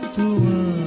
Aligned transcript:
Tuhan 0.00 0.83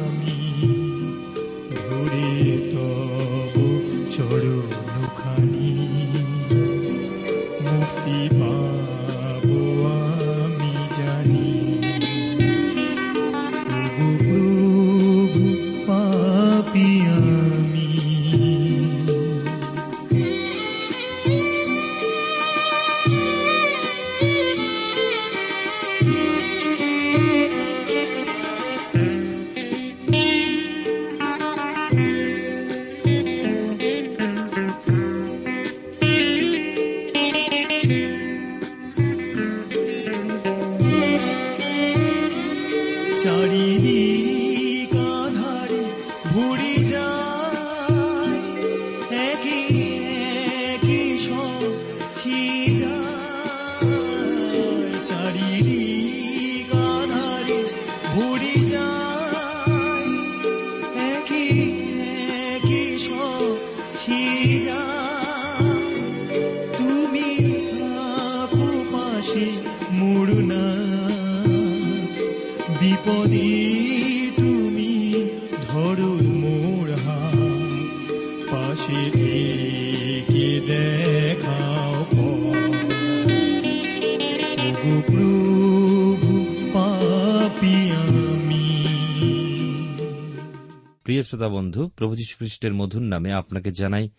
বন্ধু, 91.67 91.87
প্রভু 91.87 92.15
যীশু 92.15 92.37
খ্রিস্টের 92.37 92.73
মধুর 92.73 93.01
নামে 93.01 93.31
আপনাকে 93.31 93.71
জানাই 93.71 94.09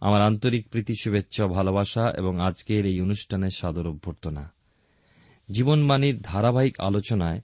আমার 0.00 0.22
আন্তরিক 0.22 0.68
প্রীতি, 0.68 0.94
শুভেচ্ছা, 1.00 1.46
ভালোবাসা 1.46 2.10
এবং 2.16 2.40
আজকের 2.40 2.86
এই 2.86 3.00
অনুষ্ঠানের 3.00 3.50
সাদর 3.50 3.86
অভ্যর্থনা। 3.86 4.52
জীবনবাণীর 5.50 6.18
ধারাবাহিক 6.22 6.80
আলোচনায় 6.80 7.40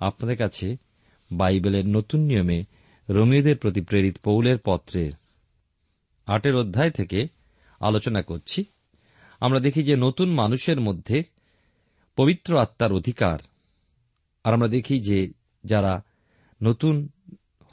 আপনাদের 0.00 0.36
কাছে 0.36 0.76
বাইবেলের 1.32 1.88
নতুন 1.88 2.20
নিয়মে 2.20 2.64
রোমিওদের 3.08 3.56
প্রতি 3.56 3.80
প্রেরিত 3.80 4.16
পৌলের 4.24 4.58
পত্রের 4.64 5.12
আটের 6.26 6.56
অধ্যায় 6.56 6.90
থেকে 6.90 7.26
আলোচনা 7.80 8.22
করছি। 8.22 8.64
আমরা 9.40 9.60
দেখি 9.60 9.82
যে 9.82 9.96
নতুন 9.96 10.34
মানুষের 10.34 10.80
মধ্যে 10.80 11.22
পবিত্র 12.16 12.58
আত্মার 12.58 12.92
অধিকার। 12.92 13.38
আর 14.44 14.54
আমরা 14.54 14.68
দেখি 14.68 15.00
যে 15.00 15.32
যারা 15.64 16.02
নতুন 16.62 17.08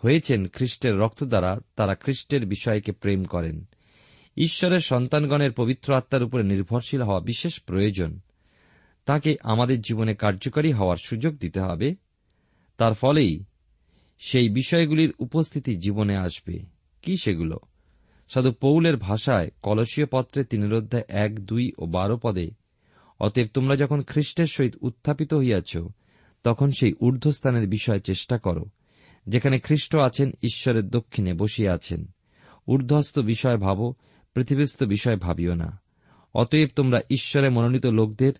হয়েছেন 0.03 0.47
খ্রিস্টের 0.47 0.97
রক্ত 0.97 1.23
দ্বারা 1.23 1.59
তারা 1.75 1.95
খ্রিস্টের 1.95 2.45
বিষয়কে 2.45 2.91
প্রেম 2.91 3.23
করেন। 3.23 3.65
ঈশ্বরের 4.37 4.79
সন্তানগণের 4.79 5.51
পবিত্র 5.51 5.95
আত্মার 5.95 6.23
উপরে 6.23 6.43
নির্ভরশীল 6.43 7.01
হওয়া 7.01 7.19
বিশেষ 7.19 7.61
প্রয়োজন। 7.61 8.19
তাকে 9.05 9.35
আমাদের 9.43 9.81
জীবনে 9.81 10.15
কার্যকরী 10.15 10.71
হওয়ার 10.71 10.97
সুযোগ 10.97 11.35
দিতে 11.35 11.59
হবে। 11.61 11.95
তার 12.77 12.93
ফলেই 12.93 13.43
সেই 14.19 14.49
বিষয়গুলির 14.49 15.13
উপস্থিতি 15.19 15.75
জীবনে 15.75 16.17
আসবে। 16.17 16.59
কি 17.01 17.17
সেগুলো? 17.17 17.59
সাধু 18.29 18.51
পৌলের 18.51 18.97
ভাষায় 18.97 19.51
কলসীয় 19.61 20.07
পত্রে 20.11 20.43
তিনের 20.43 20.73
অধ্যায় 20.73 21.03
এক, 21.07 21.45
দুই 21.45 21.71
ও 21.77 21.85
বারো 21.85 22.19
পদে, 22.23 22.51
অতএব 23.19 23.47
তোমরা 23.53 23.75
যখন 23.75 24.01
খ্রিস্টের 24.01 24.45
সহিত 24.45 24.75
উত্থাপিত 24.81 25.33
হইয়াছ, 25.33 25.77
তখন 26.43 26.71
সেই 26.71 26.93
ঊর্ধ্বস্থানের 26.93 27.67
বিষয় 27.67 27.99
চেষ্টা 27.99 28.37
করো। 28.37 28.65
যেখানে 29.27 29.59
খ্রিস্ট 29.59 29.95
আছেন, 29.95 30.31
ঈশ্বরের 30.43 30.89
দক্ষিণে 30.89 31.33
বসিয়া 31.33 31.73
আছেন। 31.73 32.05
ঊর্ধ্বস্থ 32.67 33.19
বিষয় 33.19 33.57
ভাবো, 33.57 33.93
পৃথিবীস্থ 34.33 34.83
বিষয় 34.83 35.15
ভাবিও 35.15 35.53
না। 35.53 35.81
অতএব 36.35 36.69
তোমরা 36.75 36.99
ঈশ্বরে 37.09 37.49
মনোনীত 37.49 37.85
লোকদের, 37.85 38.33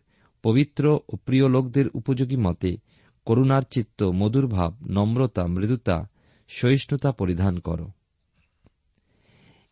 পবিত্র 0.44 1.00
ও 1.10 1.16
প্রিয় 1.16 1.50
লোকদের 1.50 1.88
উপযোগী 1.94 2.36
মতে 2.36 2.78
করুণার 3.26 3.62
চিত্ত, 3.62 4.04
মধুর 4.04 4.48
ভাব, 4.48 4.76
নম্রতা, 4.90 5.48
মৃদুতা, 5.48 6.08
সহিষ্ণুতা 6.50 7.12
পরিধান 7.12 7.60
করো। 7.60 7.88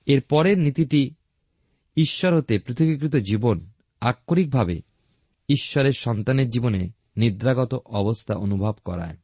এর 0.05 0.21
পরের 0.21 0.57
নীতিটি, 0.59 1.13
ঈশ্বর 1.97 2.35
হতে 2.35 2.59
পৃথকীকৃত 2.59 3.15
জীবন 3.15 3.71
আক্ষরিকভাবে 4.01 4.81
ঈশ্বরের 5.49 5.93
সন্তানের 5.93 6.49
জীবনে 6.49 6.89
নিদ্রাগত 7.17 7.73
অবস্থা 7.85 8.35
অনুভব 8.35 8.73
করায়। 8.85 9.17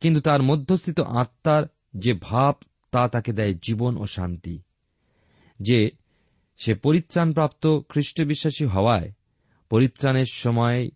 কিন্তু 0.00 0.20
তার 0.20 0.42
মধ্যস্থিত 0.42 1.00
আত্মার 1.00 1.62
যে 1.96 2.12
ভাব, 2.12 2.54
তা 2.90 3.08
তাকে 3.08 3.32
দেয় 3.32 3.54
জীবন 3.54 3.96
ও 3.96 4.06
শান্তি। 4.06 4.62
যে 5.60 5.90
সে 6.56 6.74
পরিত্রাণপ্রাপ্ত 6.74 7.78
খ্রিস্ট 7.88 8.22
বিশ্বাসী 8.22 8.66
হওয়ায়, 8.66 9.12
পরিত্রাণের 9.70 10.26
সময় 10.32 10.88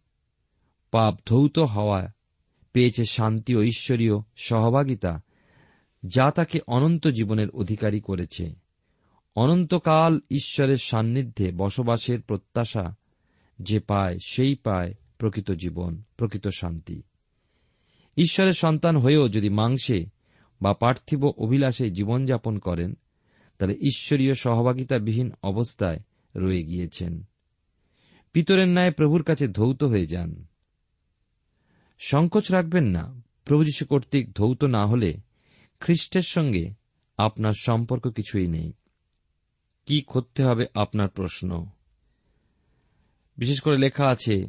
পাপ 0.90 1.14
ধৌত 1.26 1.58
হওয়া 1.58 2.12
পেয়েছে 2.72 3.04
শান্তি 3.04 3.54
ও 3.54 3.62
ঈশ্বরীয় 3.62 4.14
সহভাগিতা, 4.36 5.22
যা 6.06 6.30
তাকে 6.30 6.60
অনন্ত 6.66 7.08
জীবনের 7.08 7.50
অধিকারী 7.50 8.00
করেছে। 8.00 8.54
অনন্তকাল 9.36 10.20
ঈশ্বরের 10.30 10.76
সান্নিধ্যে 10.76 11.52
বসবাসের 11.52 12.20
প্রত্যাশা 12.20 12.96
যে 13.58 13.80
পায়, 13.80 14.18
সেই 14.26 14.54
পায় 14.54 14.94
প্রকৃত 15.18 15.50
জীবন, 15.50 16.02
প্রকৃত 16.16 16.48
শান্তি। 16.48 17.02
ঈশ্বরের 18.16 18.52
সন্তান 18.52 18.96
হয়েও 18.96 19.28
যদি 19.28 19.48
মাংসে 19.48 20.06
বা 20.62 20.74
পার্থিব 20.74 21.24
অভিলাষে 21.24 21.90
জীবনযাপন 21.90 22.58
করেন, 22.58 22.94
তাহলে 23.58 23.74
ঈশ্বরীয় 23.74 24.34
সহভাগিতাবিহীন 24.34 25.32
অবস্থায় 25.42 26.00
রয়ে 26.36 26.62
গিয়েছেন। 26.62 27.24
পিতরের 28.32 28.68
ন্যায় 28.68 28.90
প্রভুর 28.90 29.22
কাছে 29.22 29.48
ধৌত 29.48 29.84
হয়ে 29.84 30.06
যান। 30.06 30.46
সংকোচ 31.98 32.52
রাখবেন 32.52 32.84
না, 32.84 33.22
প্রভু 33.44 33.64
যীশু 33.64 33.86
কর্তৃক 33.86 34.32
ধৌত 34.32 34.64
না 34.64 34.86
হলে 34.86 35.14
খ্রিস্টের 35.80 36.22
সঙ্গে 36.22 36.70
আপনার 37.16 37.52
সম্পর্ক 37.60 38.08
কিছুই 38.08 38.46
নেই। 38.46 38.72
কি 39.86 40.02
করতে 40.06 40.44
হবে 40.44 40.64
আপনার 40.74 41.08
প্রশ্ন? 41.08 41.66
বিশেষ 43.36 43.60
করে 43.60 43.78
লেখা 43.78 44.06
আছে 44.06 44.46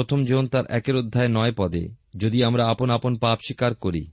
প্রথম 0.00 0.24
জীবন 0.24 0.46
তার 0.46 0.64
একের 0.66 0.96
অধ্যায় 0.96 1.28
নয় 1.28 1.52
পদে, 1.52 1.88
যদি 2.16 2.44
আমরা 2.44 2.66
আপন 2.66 2.90
আপন 2.90 3.16
পাপ 3.16 3.38
স্বীকার 3.40 3.74
করি। 3.74 4.10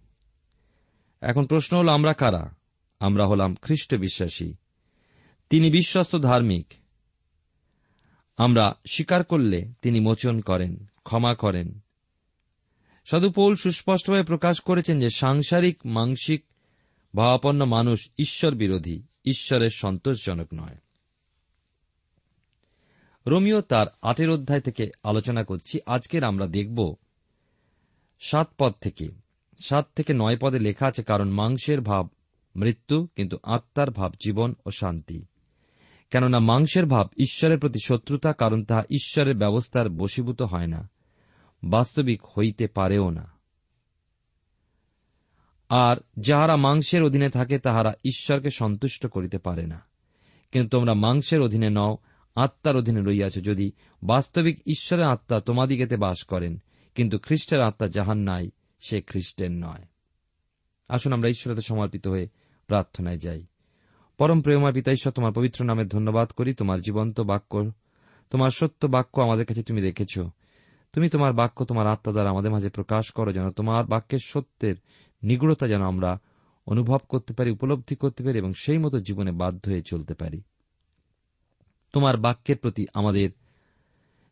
এখন 1.22 1.46
প্রশ্ন 1.46 1.78
হল, 1.78 1.90
আমরা 1.90 2.14
কারা? 2.14 2.56
আমরা 3.00 3.28
হলাম 3.28 3.56
খ্রিস্ট 3.62 3.96
বিশ্বাসী। 3.96 4.54
তিনি 5.50 5.72
বিশ্বস্ত 5.72 6.16
ধার্মিক। 6.16 6.74
আমরা 8.38 8.76
স্বীকার 8.92 9.24
করলে 9.24 9.74
তিনি 9.82 10.00
মোচন 10.00 10.40
করেন, 10.40 10.86
ক্ষমা 11.04 11.36
করেন। 11.36 11.80
সাধু 13.06 13.32
পৌল 13.32 13.56
সুস্পষ্টভাবে 13.56 14.24
প্রকাশ 14.24 14.60
করেছেন 14.60 15.00
যে 15.00 15.10
সাংসারিক, 15.10 15.78
মাংসিক, 15.86 16.46
ভাবাপন্ন 17.16 17.66
মানুষ 17.66 18.10
ঈশ্বর 18.18 18.56
বিরোধী 18.56 19.04
ঈশ্বরের 19.26 19.70
সন্তোষজনক 19.70 20.48
নয়। 20.54 20.78
রোমিও 23.28 23.62
তার 23.62 23.88
আটের 24.02 24.30
অধ্যায় 24.30 24.62
থেকে 24.62 24.92
আলোচনা 25.04 25.44
করছি। 25.44 25.80
আজকের 25.86 26.24
আমরা 26.24 26.48
দেখব 26.48 26.96
সাত 28.20 28.50
পদ 28.58 28.74
থেকে। 28.82 29.08
সাত 29.60 29.88
থেকে 29.96 30.14
নয় 30.14 30.38
পদে 30.42 30.60
লেখা 30.60 30.88
আছে, 30.88 31.04
কারণ 31.04 31.30
মাংসের 31.30 31.82
ভাব 31.82 32.10
মৃত্যু, 32.56 33.08
কিন্তু 33.16 33.38
আত্মার 33.44 33.92
ভাব 33.92 34.14
জীবন 34.26 34.56
ও 34.66 34.72
শান্তি। 34.72 35.26
কেননা 36.12 36.40
মাংসের 36.40 36.86
ভাব 36.86 37.08
ঈশ্বরের 37.18 37.60
প্রতি 37.60 37.80
শত্রুতা, 37.86 38.34
কারণ 38.34 38.64
তাহা 38.64 38.82
ঈশ্বরের 38.90 39.36
ব্যবস্থার 39.36 39.90
বশীভূত 39.90 40.42
হয় 40.42 40.68
না, 40.68 40.90
বাস্তবিক 41.64 42.22
হইতে 42.26 42.68
পারেও 42.68 43.10
না। 43.10 43.32
আর 45.70 45.98
যাহারা 46.20 46.56
মাংসের 46.56 47.04
অধীনে 47.04 47.30
থাকে, 47.30 47.60
তাহারা 47.60 47.94
ঈশ্বরকে 48.06 48.50
সন্তুষ্ট 48.50 49.08
করিতে 49.08 49.38
পারে 49.38 49.68
না। 49.68 49.82
কিন্তু 50.52 50.78
তোমরা 50.78 50.94
মাংসের 50.94 51.42
অধীনে 51.42 51.70
নও 51.70 51.98
আত্মার 52.38 52.78
অধীনে 52.78 53.02
রইয়াছ 53.02 53.34
যদি 53.34 53.72
বাস্তবিক 54.04 54.62
ঈশ্বরের 54.66 55.06
আত্মা 55.06 55.40
তোমাদিগেতে 55.40 55.98
বাস 55.98 56.24
করেন, 56.24 56.58
কিন্তু 56.96 57.18
খ্রিস্টের 57.18 57.62
আত্মা 57.62 57.88
যাহার 57.88 58.18
নাই, 58.18 58.50
সে 58.80 59.02
খ্রিস্টের 59.02 59.52
নয়। 59.52 59.86
আসুন 60.90 61.14
আমরা 61.14 61.30
ঈশ্বরতে 61.30 61.62
সমর্পিত 61.62 62.08
হয়ে 62.08 62.28
প্রার্থনায় 62.68 63.18
যাই। 63.18 63.46
পরম 64.18 64.42
প্রেমা 64.42 64.72
পিতা 64.72 64.92
ঈশ্বর, 64.92 65.14
তোমার 65.14 65.32
পবিত্র 65.34 65.66
নামে 65.66 65.86
ধন্যবাদ 65.86 66.30
করি, 66.30 66.54
তোমার 66.54 66.82
জীবন্ত 66.82 67.20
বাক্য, 67.20 67.72
তোমার 68.30 68.50
সত্য 68.50 68.88
বাক্য 68.88 69.22
আমাদের 69.22 69.46
কাছে 69.46 69.64
তুমি 69.64 69.82
রেখেছ 69.82 70.20
তুমি 70.94 71.10
তোমার 71.10 71.34
বাক্য 71.34 71.66
তোমার 71.66 71.88
আত্মা 71.88 72.12
দ্বারা 72.12 72.30
আমাদের 72.30 72.52
মাঝে 72.52 72.70
প্রকাশ 72.70 73.12
করো, 73.12 73.34
যেন 73.34 73.52
তোমার 73.52 73.86
বাক্যের 73.86 74.20
সত্যের 74.26 74.76
নিগুড়তা 75.24 75.68
যেন 75.68 75.82
আমরা 75.82 76.20
অনুভব 76.66 77.00
করতে 77.10 77.34
পারি, 77.34 77.52
উপলব্ধি 77.52 77.96
করতে 77.96 78.24
পারি, 78.24 78.38
এবং 78.38 78.54
সেই 78.54 78.78
মতো 78.78 79.00
জীবনে 79.00 79.32
বাধ্য 79.32 79.70
হয়ে 79.70 79.82
চলতে 79.82 80.14
পারি। 80.14 80.42
তোমার 81.98 82.18
বাক্যের 82.18 82.58
প্রতি 82.58 82.86
আমাদের 82.94 83.30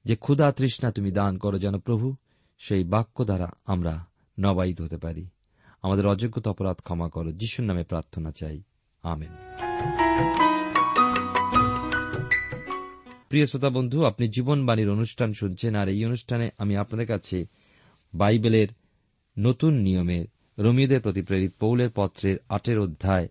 যে 0.05 0.15
ক্ষুধা 0.15 0.51
তৃষ্ণা 0.51 0.91
তুমি 0.91 1.11
দান 1.11 1.37
করো 1.37 1.59
যেন 1.59 1.79
প্রভু, 1.79 2.15
সেই 2.59 2.83
বাক্য 2.83 3.23
দ্বারা 3.23 3.51
আমরা 3.65 4.05
নবায়িত 4.39 4.81
হতে 4.81 4.97
পারি। 4.97 5.27
আমাদের 5.81 6.07
অযোগ্যতা 6.07 6.49
অপরাধ 6.49 6.77
ক্ষমা 6.77 7.09
করো। 7.09 7.31
যিশুর 7.31 7.65
নামে 7.65 7.83
প্রার্থনা 7.83 8.31
চাই। 8.31 8.61
আমেন। 9.03 9.29
প্রিয় 13.29 13.45
শ্রোতা 13.45 13.69
বন্ধু, 13.69 14.05
আপনি 14.05 14.27
জীবনবাণীর 14.27 14.89
অনুষ্ঠান 14.89 15.33
শুনছেন 15.33 15.75
আর 15.75 15.89
এই 15.89 16.05
অনুষ্ঠানে 16.05 16.49
আমি 16.57 16.77
আপনাদের 16.77 17.07
কাছে 17.07 17.45
বাইবেলের 18.13 18.67
নতুন 19.39 19.73
নিয়মের, 19.73 20.25
রোমিওদের 20.59 21.01
প্রতি 21.01 21.21
প্রেরিত 21.21 21.53
পৌলের 21.59 21.89
পত্রের 21.95 22.37
আটের 22.49 22.79
অধ্যায় 22.79 23.27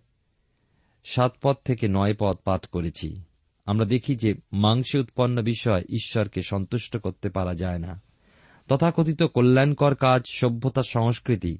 সাত 1.03 1.35
পদ 1.41 1.55
থেকে 1.65 1.87
নয় 1.87 2.15
পদ 2.19 2.35
পাঠ 2.43 2.67
করেছি। 2.67 3.24
আমরা 3.65 3.85
দেখি 3.85 4.15
যে 4.15 4.33
মাংসে 4.53 4.99
উৎপন্ন 4.99 5.41
বিষয় 5.41 5.81
ঈশ্বরকে 5.81 6.41
সন্তুষ্ট 6.41 6.97
করতে 6.97 7.29
পারা 7.29 7.55
যায় 7.55 7.79
না। 7.79 8.01
তথাকথিত 8.67 9.23
কল্যাণকর 9.23 9.95
কাজ, 9.95 10.21
সভ্যতা, 10.27 10.81
সংস্কৃতি 10.81 11.57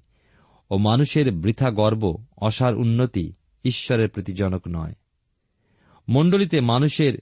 ও 0.72 0.78
মানুষের 0.78 1.32
বৃথা 1.32 1.72
গর্ব, 1.72 2.26
অসার 2.38 2.76
উন্নতি 2.76 3.34
ঈশ্বরের 3.64 4.10
প্রতিজনক 4.10 4.62
নয়। 4.68 4.94
মণ্ডলীতে 6.10 6.62
মানুষের 6.62 7.14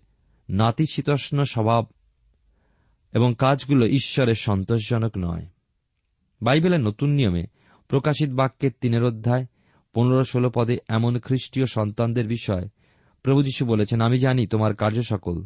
নাতিশীতষ্ণ 0.49 1.41
স্বভাব 1.41 1.85
এবং 3.13 3.33
কাজগুলো 3.37 3.87
ঈশ্বরের 3.87 4.35
সন্তোষজনক 4.35 5.11
নয়। 5.17 5.45
বাইবেলের 6.41 6.79
নতুন 6.79 7.09
নিয়মে 7.09 7.45
প্রকাশিত 7.87 8.29
বাক্যের 8.29 8.71
তিনের 8.81 9.03
অধ্যায় 9.03 9.45
পনেরো 9.93 10.23
ষোলো 10.23 10.51
পদে 10.55 10.77
এমন 10.89 11.19
খ্রিস্টীয় 11.19 11.65
সন্তানদের 11.65 12.27
বিষয় 12.27 12.67
প্রভু 13.23 13.43
যীশু 13.43 13.65
বলেছেন, 13.65 14.01
আমি 14.01 14.17
জানি 14.17 14.47
তোমার 14.47 14.75
কার্য 14.75 15.01
সকল। 15.01 15.45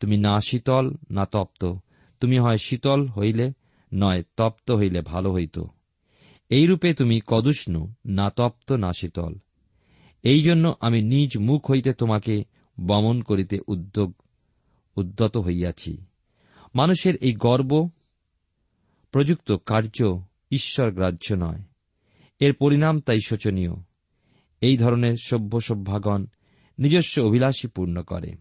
তুমি 0.00 0.16
না 0.16 0.40
শীতল, 0.40 0.94
না 1.10 1.26
তপ্ত। 1.26 1.72
তুমি 2.20 2.38
হয় 2.38 2.56
শীতল 2.56 3.08
হইলে 3.08 3.52
নয়, 3.94 4.22
তপ্ত 4.36 4.70
হইলে 4.70 5.02
ভালো 5.02 5.32
হইত। 5.32 5.58
এইরূপে 6.48 6.94
তুমি 6.94 7.20
কদুষ্ণু, 7.26 7.92
না 8.06 8.30
তপ্ত, 8.30 8.72
না 8.72 8.92
শীতল। 8.92 9.34
এই 10.22 10.42
জন্য 10.42 10.74
আমি 10.80 11.02
নিজ 11.02 11.38
মুখ 11.38 11.70
হইতে 11.70 11.92
তোমাকে 11.92 12.44
বমন 12.80 13.22
করিতে 13.22 13.58
উদ্যোগ, 13.68 14.14
উদ্যত 14.96 15.36
হইয়াছি। 15.36 16.04
মানুষের 16.74 17.16
এই 17.16 17.32
গর্ব 17.32 17.90
প্রযুক্ত 19.12 19.56
কার্য 19.66 20.20
ঈশ্বর 20.50 20.90
গ্রাহ্য 20.90 21.34
নয়। 21.34 21.62
এর 22.40 22.52
পরিণাম 22.54 23.00
তাই 23.00 23.18
শোচনীয়। 23.26 23.72
এই 24.60 24.76
ধরনের 24.76 25.16
সভ্য 25.22 25.60
সভ্যাগণ 25.60 26.26
নিজস্ব 26.80 27.22
অভিলাষী 27.22 27.68
পূর্ণ 27.68 28.02
করে। 28.02 28.32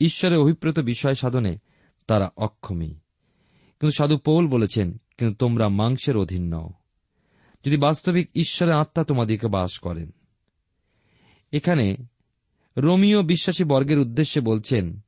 ঈশ্বরের 0.00 0.38
অভিপ্রেত 0.38 0.80
বিষয় 0.80 1.12
সাধনে 1.12 1.58
তারা 2.06 2.30
অক্ষমী। 2.36 2.88
কিন্তু 3.80 3.90
সাধু 3.90 4.18
পৌল 4.18 4.48
বলেছেন, 4.48 5.00
কিন্তু 5.18 5.36
তোমরা 5.36 5.68
মাংসের 5.68 6.16
অধীন 6.16 6.54
নও। 6.54 6.70
যদি 7.66 7.76
বাস্তবিক 7.76 8.30
ঈশ্বরের 8.34 8.74
আত্মা 8.74 9.04
তোমাদিকে 9.04 9.48
বাস 9.48 9.78
করেন। 9.78 10.10
এখানে 11.52 11.96
রোমিও 12.76 13.22
বিশ্বাসী 13.22 13.64
বর্গের 13.64 13.98
উদ্দেশ্যে 13.98 14.40
বলছেন, 14.40 15.00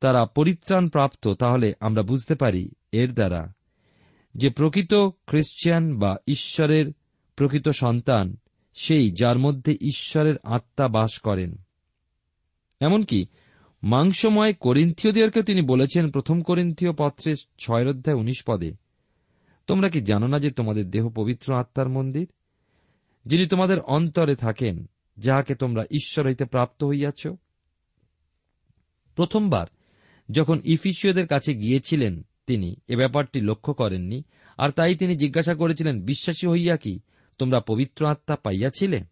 তারা 0.00 0.26
পরিত্রাণ 0.26 0.88
প্রাপ্ত 0.88 1.28
তাহলে 1.28 1.74
আমরা 1.80 2.02
বুঝতে 2.02 2.34
পারি 2.34 2.70
এর 2.92 3.14
দ্বারা 3.14 3.52
যে 4.34 4.50
প্রকৃত 4.50 4.94
খ্রিস্টিয়ান 5.26 5.98
বা 5.98 6.16
ঈশ্বরের 6.26 6.92
প্রকৃত 7.36 7.68
সন্তান 7.68 8.36
সেই 8.80 9.10
যার 9.10 9.38
মধ্যে 9.38 9.72
ঈশ্বরের 9.80 10.34
আত্মা 10.42 10.88
বাস 10.88 11.18
করেন। 11.18 11.56
এমনকি 12.80 13.26
মাংসময় 13.82 14.52
করিন্থীয়দেরকে 14.52 15.42
তিনি 15.42 15.60
বলেছেন 15.60 16.10
প্রথম 16.10 16.40
করিন্থীয় 16.40 16.92
পত্রে 16.92 17.34
ছয় 17.58 17.86
অধ্যায় 17.86 18.16
উনিশ 18.16 18.42
পদে, 18.46 18.72
তোমরা 19.66 19.88
কি 19.88 20.00
জানো 20.00 20.26
না 20.26 20.38
যে 20.38 20.50
তোমাদের 20.50 20.90
দেহ 20.90 21.08
পবিত্র 21.08 21.54
আত্মার 21.54 21.88
মন্দির? 21.88 22.28
যিনি 23.26 23.46
তোমাদের 23.46 23.80
অন্তরে 23.80 24.36
থাকেন, 24.36 24.88
যাহাকে 25.16 25.54
তোমরা 25.54 25.84
ঈশ্বর 25.90 26.26
হইতে 26.26 26.44
প্রাপ্ত 26.44 26.84
হইয়াছ? 26.84 27.26
প্রথমবার 29.16 29.66
যখন 30.30 30.60
ইফিসীয়দের 30.64 31.26
কাছে 31.26 31.54
গিয়েছিলেন 31.54 32.22
তিনি, 32.46 32.74
এ 32.88 32.96
ব্যাপারটি 32.96 33.40
লক্ষ্য 33.40 33.74
করেননি, 33.74 34.22
আর 34.58 34.70
তাই 34.70 34.94
তিনি 34.94 35.16
জিজ্ঞাসা 35.16 35.54
করেছিলেন, 35.54 36.00
বিশ্বাসী 36.00 36.46
হইয়া 36.46 36.76
কি 36.76 37.00
তোমরা 37.38 37.60
পবিত্র 37.60 38.06
আত্মা 38.06 38.36
পাইয়াছিলে? 38.36 39.04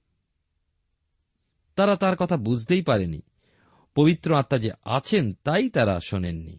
তারা 1.77 1.97
তার 1.97 2.17
কথা 2.17 2.37
বুঝতেই 2.37 2.83
পারেনি। 2.83 3.21
পবিত্র 3.95 4.35
আত্মা 4.35 4.59
যে 4.59 4.71
আছেন, 4.85 5.33
তাই 5.45 5.71
তারা 5.71 6.01
শোনেননি। 6.01 6.59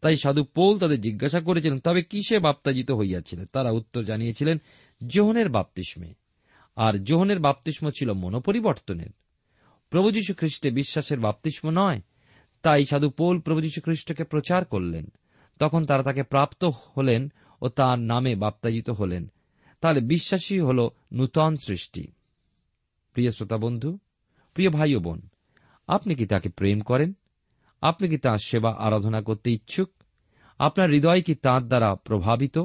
তাই 0.00 0.16
সাধু 0.16 0.44
পৌল 0.44 0.78
তাদের 0.78 1.00
জিজ্ঞাসা 1.00 1.40
করেছিলেন, 1.40 1.78
তবে 1.78 2.02
কিসে 2.02 2.38
বাপ্তাজিত 2.38 2.90
হইয়াছিলেন 2.90 3.46
তারা 3.46 3.70
উত্তর 3.70 4.04
জানিয়েছিলেন, 4.04 4.58
জোহনের 5.06 5.48
বাপ্তিস্মে। 5.48 6.14
আর 6.76 7.04
জোহনের 7.04 7.40
বাপ্তিস্ম 7.40 7.90
ছিল 7.90 8.12
মনোপরিবর্তনের। 8.12 9.10
প্রভু 9.90 10.10
যীশু 10.10 10.34
খ্রিস্টে 10.34 10.70
বিশ্বাসের 10.70 11.20
বাপ্তিস্ম 11.20 11.70
নয়। 11.70 12.00
তাই 12.62 12.84
সাধু 12.84 13.10
পৌল 13.10 13.40
প্রভু 13.40 13.60
যীশু 13.60 13.80
খ্রিস্টকে 13.80 14.24
প্রচার 14.24 14.64
করলেন। 14.64 15.06
তখন 15.58 15.84
তারা 15.84 16.02
তাকে 16.02 16.22
প্রাপ্ত 16.22 16.64
হলেন 16.64 17.32
ও 17.62 17.68
তার 17.68 17.98
নামে 17.98 18.34
বাপ্তাজিত 18.34 18.90
হলেন। 18.90 19.32
তাহলে 19.82 20.00
বিশ্বাসী 20.00 20.60
হল 20.60 20.88
নূতন 21.12 21.56
সৃষ্টি। 21.56 22.12
প্রিয় 23.12 23.30
শ্রোতা 23.30 23.56
বন্ধু, 23.56 23.98
প্রিয় 24.54 24.70
ভাই 24.70 24.94
ও 24.94 25.00
বোন, 25.00 25.20
আপনি 25.86 26.14
কি 26.14 26.26
তাকে 26.26 26.48
প্রেম 26.48 26.80
করেন? 26.80 27.12
আপনি 27.82 28.08
কি 28.08 28.18
তাঁর 28.18 28.38
সেবা 28.38 28.70
আরাধনা 28.78 29.22
করতে 29.22 29.52
ইচ্ছুক? 29.52 29.90
আপনার 30.58 30.90
হৃদয় 30.90 31.22
কি 31.22 31.34
তাঁর 31.34 31.62
দ্বারা 31.62 31.94
প্রভাবিত? 31.94 32.58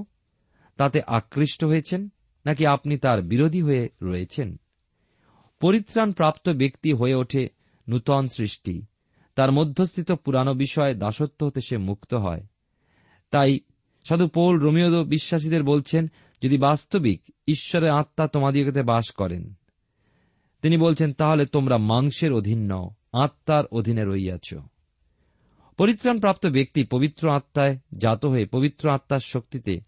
তাতে 0.77 1.01
আকৃষ্ট 1.07 1.65
হয়েছেন 1.65 2.09
নাকি 2.45 2.65
আপনি 2.65 2.97
তার 2.97 3.21
বিরোধী 3.21 3.62
হয়ে 3.62 3.89
রয়েছেন? 4.01 4.57
পরিত্রাণ 5.59 6.12
প্রাপ্ত 6.12 6.50
ব্যক্তি 6.50 6.93
হয়ে 6.93 7.15
ওঠে 7.15 7.50
নূতন 7.89 8.27
সৃষ্টি। 8.27 8.86
তার 9.36 9.51
মধ্যস্থিত 9.51 10.12
পুরানো 10.12 10.53
বিষয়ে 10.53 10.93
দাসত্ব 10.93 11.47
হতে 11.47 11.62
সে 11.62 11.77
মুক্ত 11.77 12.13
হয়। 12.13 12.43
তাই 13.31 13.59
সাধু 14.05 14.27
পৌল 14.27 14.59
রোমিওদ 14.59 15.07
বিশ্বাসীদের 15.07 15.63
বলছেন 15.63 16.12
যদি 16.44 16.58
বাস্তবিক 16.58 17.22
ঈশ্বরের 17.48 17.89
আত্মা 17.89 18.27
তোমাদিগতে 18.27 18.84
বাস 18.84 19.12
করেন। 19.12 19.53
তিনি 20.62 20.77
বলছেন, 20.77 21.13
তাহলে 21.13 21.46
তোমরা 21.46 21.77
মাংসের 21.77 22.34
অধীন 22.34 22.72
নও, 22.74 22.89
আত্মার 23.12 23.65
অধীনে 23.65 24.03
রইয়াছ। 24.03 24.56
পরিত্রাণপ্রাপ্ত 25.77 26.46
ব্যক্তি 26.46 26.84
পবিত্র 26.84 27.29
আত্মায় 27.29 27.77
জাত 27.98 28.25
হয়ে 28.25 28.46
পবিত্র 28.46 28.89
আত্মার 28.89 29.20
শক্তিতে 29.20 29.79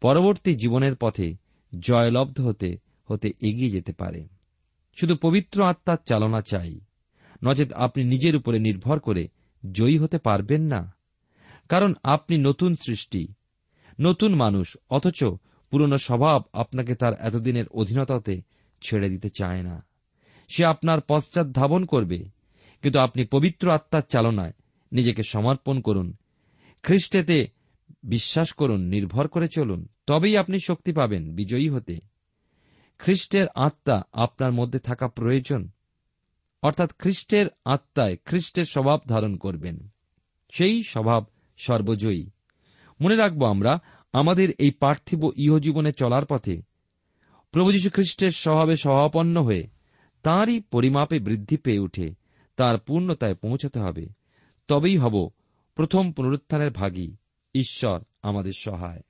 পরবর্তী 0.00 0.54
জীবনের 0.54 0.96
পথে 0.96 1.36
জয়লব্ধ 1.80 2.40
হতে 2.40 2.76
হতে 3.06 3.32
এগিয়ে 3.40 3.70
যেতে 3.70 3.92
পারে। 3.92 4.28
শুধু 4.94 5.16
পবিত্র 5.22 5.64
আত্মার 5.64 5.96
চালনা 6.04 6.40
চাই, 6.40 6.80
নচেত 7.44 7.72
আপনি 7.72 8.04
নিজের 8.04 8.36
উপরে 8.36 8.58
নির্ভর 8.58 8.98
করে 8.98 9.28
জয়ী 9.72 9.98
হতে 9.98 10.18
পারবেন 10.18 10.62
না। 10.62 10.94
কারণ 11.68 11.94
আপনি 12.02 12.38
নতুন 12.38 12.74
সৃষ্টি, 12.74 13.28
নতুন 14.00 14.34
মানুষ, 14.34 14.76
অথচ 14.90 15.24
পুরনো 15.70 15.98
স্বভাব 15.98 16.42
আপনাকে 16.52 16.94
তার 16.94 17.12
এতদিনের 17.20 17.68
অধীনতাতে 17.68 18.42
ছেড়ে 18.82 19.08
দিতে 19.08 19.28
চায় 19.28 19.62
না। 19.62 19.86
সে 20.48 20.64
আপনার 20.64 21.00
পশ্চাৎ 21.00 21.46
ধাবন 21.52 21.84
করবে, 21.84 22.24
কিন্তু 22.82 22.98
আপনি 22.98 23.24
পবিত্র 23.24 23.70
আত্মার 23.70 24.02
চালনায় 24.08 24.52
নিজেকে 24.92 25.22
সমর্পণ 25.22 25.80
করুন, 25.80 26.16
খ্রিস্টেতে 26.82 27.48
বিশ্বাস 28.02 28.52
করুন, 28.52 28.80
নির্ভর 28.80 29.28
করে 29.28 29.48
চলুন, 29.48 29.88
তবেই 30.06 30.36
আপনি 30.36 30.58
শক্তি 30.60 30.92
পাবেন, 30.92 31.34
বিজয়ী 31.34 31.68
হতে। 31.68 31.98
খ্রিস্টের 32.98 33.46
আত্মা 33.54 34.02
আপনার 34.12 34.52
মধ্যে 34.52 34.78
থাকা 34.78 35.08
প্রয়োজন, 35.08 35.70
অর্থাৎ 36.62 36.92
খ্রিস্টের 36.98 37.46
আত্মায় 37.64 38.16
খ্রিস্টের 38.24 38.64
স্বভাব 38.64 39.00
ধারণ 39.08 39.36
করবেন। 39.36 39.88
সেই 40.50 40.82
স্বভাব 40.82 41.24
সর্বজয়ী। 41.56 42.30
মনে 43.00 43.16
রাখব 43.16 43.44
আমরা 43.44 43.80
আমাদের 44.12 44.50
এই 44.58 44.70
পার্থিব 44.70 45.32
ইহজীবনে 45.36 45.92
চলার 45.92 46.26
পথে 46.26 46.62
প্রভু 47.52 47.72
যীশু 47.72 47.90
খ্রিস্টের 47.90 48.30
স্বভাবে 48.30 48.76
স্বভাপন্ন 48.76 49.42
হয়ে 49.42 49.68
তাঁরই 50.22 50.60
পরিমাপে 50.60 51.18
বৃদ্ধি 51.18 51.56
পেয়ে 51.56 51.78
উঠে 51.78 52.14
তার 52.56 52.78
পূর্ণতায় 52.78 53.34
পৌঁছতে 53.34 53.80
হবে। 53.80 54.08
তবেই 54.68 54.98
হব 54.98 55.30
প্রথম 55.74 56.12
পুনরুত্থানের 56.12 56.70
ভাগী। 56.70 57.16
ঈশ্বর 57.54 58.02
আমাদের 58.22 58.52
সহায়। 58.58 59.00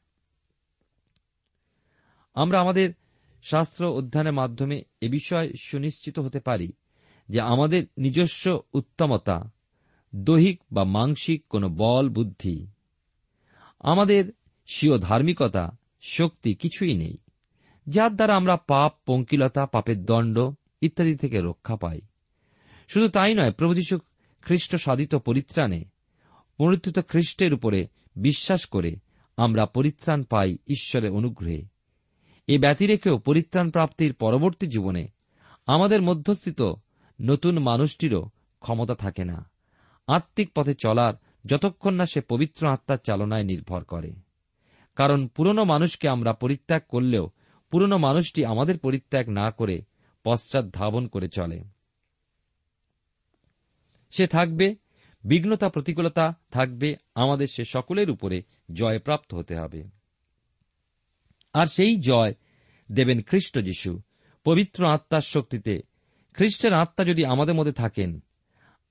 আমরা 2.34 2.60
আমাদের 2.60 2.92
শাস্ত্র 3.42 3.86
অধ্যয়নের 3.86 4.32
মাধ্যমে 4.32 4.82
এ 5.00 5.08
বিষয়ে 5.08 5.52
সুনিশ্চিত 5.60 6.18
হতে 6.18 6.40
পারি 6.40 6.72
যে 7.28 7.40
আমাদের 7.40 7.86
নিজস্ব 7.98 8.60
উত্তমতা, 8.72 9.50
দৈহিক 10.14 10.62
বা 10.72 10.84
মাংসিক 10.84 11.44
কোন 11.48 11.68
বল 11.68 12.08
বুদ্ধি, 12.08 12.66
আমাদের 13.80 14.32
স্বীয় 14.72 14.98
ধার্মিকতা, 14.98 15.76
শক্তি 16.02 16.54
কিছুই 16.54 16.94
নেই, 16.94 17.16
যার 17.86 18.16
দ্বারা 18.16 18.36
আমরা 18.36 18.56
পাপ, 18.56 18.92
পঙ্কিলতা, 19.06 19.66
পাপের 19.66 20.04
দণ্ড 20.04 20.38
ইত্যাদি 20.80 21.16
থেকে 21.16 21.40
রক্ষা 21.40 21.76
পাই। 21.76 22.00
শুধু 22.88 23.08
তাই 23.08 23.34
নয়, 23.34 23.52
প্রভু 23.52 23.74
যীশু 23.74 23.98
খ্রিস্ট 24.42 24.76
সাধিত 24.76 25.14
পরিত্রাণে 25.14 25.84
পুনরুত্থিত 26.56 26.98
খ্রিস্টের 26.98 27.54
উপরে 27.54 27.86
বিশ্বাস 28.16 28.66
করে 28.66 28.96
আমরা 29.36 29.66
পরিত্রাণ 29.66 30.22
পাই 30.22 30.56
ঈশ্বরের 30.66 31.10
অনুগ্রহে। 31.10 31.62
এ 32.46 32.58
ব্যতিরেকেও 32.58 33.18
পরিত্রাণ 33.18 33.70
প্রাপ্তির 33.70 34.14
পরবর্তী 34.14 34.66
জীবনে 34.66 35.08
আমাদের 35.66 36.02
মধ্যস্থিত 36.02 36.72
নতুন 37.20 37.58
মানুষটিরও 37.58 38.28
ক্ষমতা 38.60 38.94
থাকে 38.94 39.24
না। 39.24 39.50
আত্মিক 40.06 40.50
পথে 40.56 40.74
চলার 40.74 41.14
যতক্ষণ 41.44 41.94
না 41.94 42.04
সে 42.04 42.20
পবিত্র 42.20 42.68
আত্মার 42.68 42.98
চালনায় 43.06 43.44
নির্ভর 43.44 43.84
করে। 43.84 44.29
কারণ 45.00 45.26
পুরনো 45.26 45.64
মানুষকে 45.64 46.08
আমরা 46.08 46.32
পরিত্যাগ 46.32 46.82
করলেও 46.88 47.30
পুরনো 47.70 47.98
মানুষটি 47.98 48.44
আমাদের 48.44 48.78
পরিত্যাগ 48.78 49.28
না 49.28 49.50
করে 49.50 49.82
পশ্চাৎ 50.24 50.70
ধাবন 50.70 51.06
করে 51.06 51.28
চলে। 51.28 51.64
সে 54.10 54.26
থাকবে, 54.26 54.76
বিঘ্নতা, 55.24 55.68
প্রতিকূলতা 55.68 56.34
থাকবে, 56.50 56.96
আমাদের 57.14 57.46
সে 57.46 57.64
সকলের 57.64 58.10
উপরে 58.10 58.42
জয়প্রাপ্ত 58.72 59.34
হতে 59.34 59.56
হবে। 59.56 59.88
আর 61.52 61.66
সেই 61.66 61.96
জয় 61.96 62.34
দেবেন 62.92 63.22
খ্রিস্ট 63.22 63.58
যিশু, 63.58 64.00
পবিত্র 64.44 64.86
আত্মার 64.86 65.20
শক্তিতে। 65.20 65.82
খ্রিস্টের 66.34 66.72
আত্মা 66.72 67.04
যদি 67.04 67.24
আমাদের 67.24 67.54
মধ্যে 67.54 67.72
থাকেন, 67.72 68.20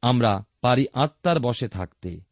আমরা 0.02 0.44
পারি 0.62 0.86
আত্মার 0.94 1.40
বসে 1.40 1.68
থাকতে। 1.68 2.29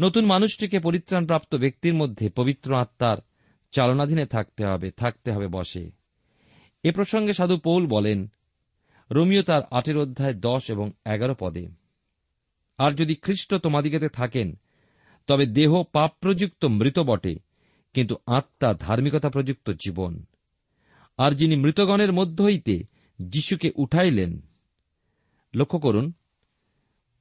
নতুন 0.00 0.24
মানুষটিকে 0.26 0.78
পরিত্রাণপ্রাপ্ত 0.78 1.54
ব্যক্তির 1.54 1.94
মধ্যে 1.94 2.30
পবিত্র 2.30 2.76
আত্মার 2.76 3.18
চালনাধীনে 3.72 4.26
থাকতে 4.26 4.64
হবে 4.66 4.90
থাকতে 4.90 5.32
হবে 5.32 5.46
বসে। 5.46 5.90
এ 6.82 6.92
প্রসঙ্গে 6.92 7.32
সাধু 7.32 7.56
পৌল 7.56 7.86
বলেন, 7.86 8.30
রোমিও 9.10 9.42
তার 9.42 9.62
আটের 9.70 9.98
অধ্যায় 9.98 10.34
দশ 10.34 10.70
এবং 10.70 10.90
এগারো 11.06 11.34
পদে, 11.40 11.68
আর 12.78 12.90
যদি 12.90 13.14
খ্রিস্ট 13.14 13.54
তোমাদিগেতে 13.54 14.08
থাকেন, 14.08 14.58
তবে 15.26 15.46
দেহ 15.46 15.82
পাপ 15.92 16.10
প্রযুক্ত 16.20 16.64
মৃত 16.64 16.98
বটে, 16.98 17.34
কিন্তু 17.94 18.14
আত্মা 18.26 18.74
ধার্মিকতা 18.74 19.28
প্রযুক্ত 19.28 19.70
জীবন। 19.70 20.24
আর 21.18 21.32
যিনি 21.32 21.56
মৃতগণের 21.56 22.12
মধ্য 22.12 22.42
হইতে 22.42 22.82
যিশুকে 23.18 23.70
উঠাইলেন, 23.76 24.40
লক্ষ্য 25.54 25.78
করুন, 25.78 26.12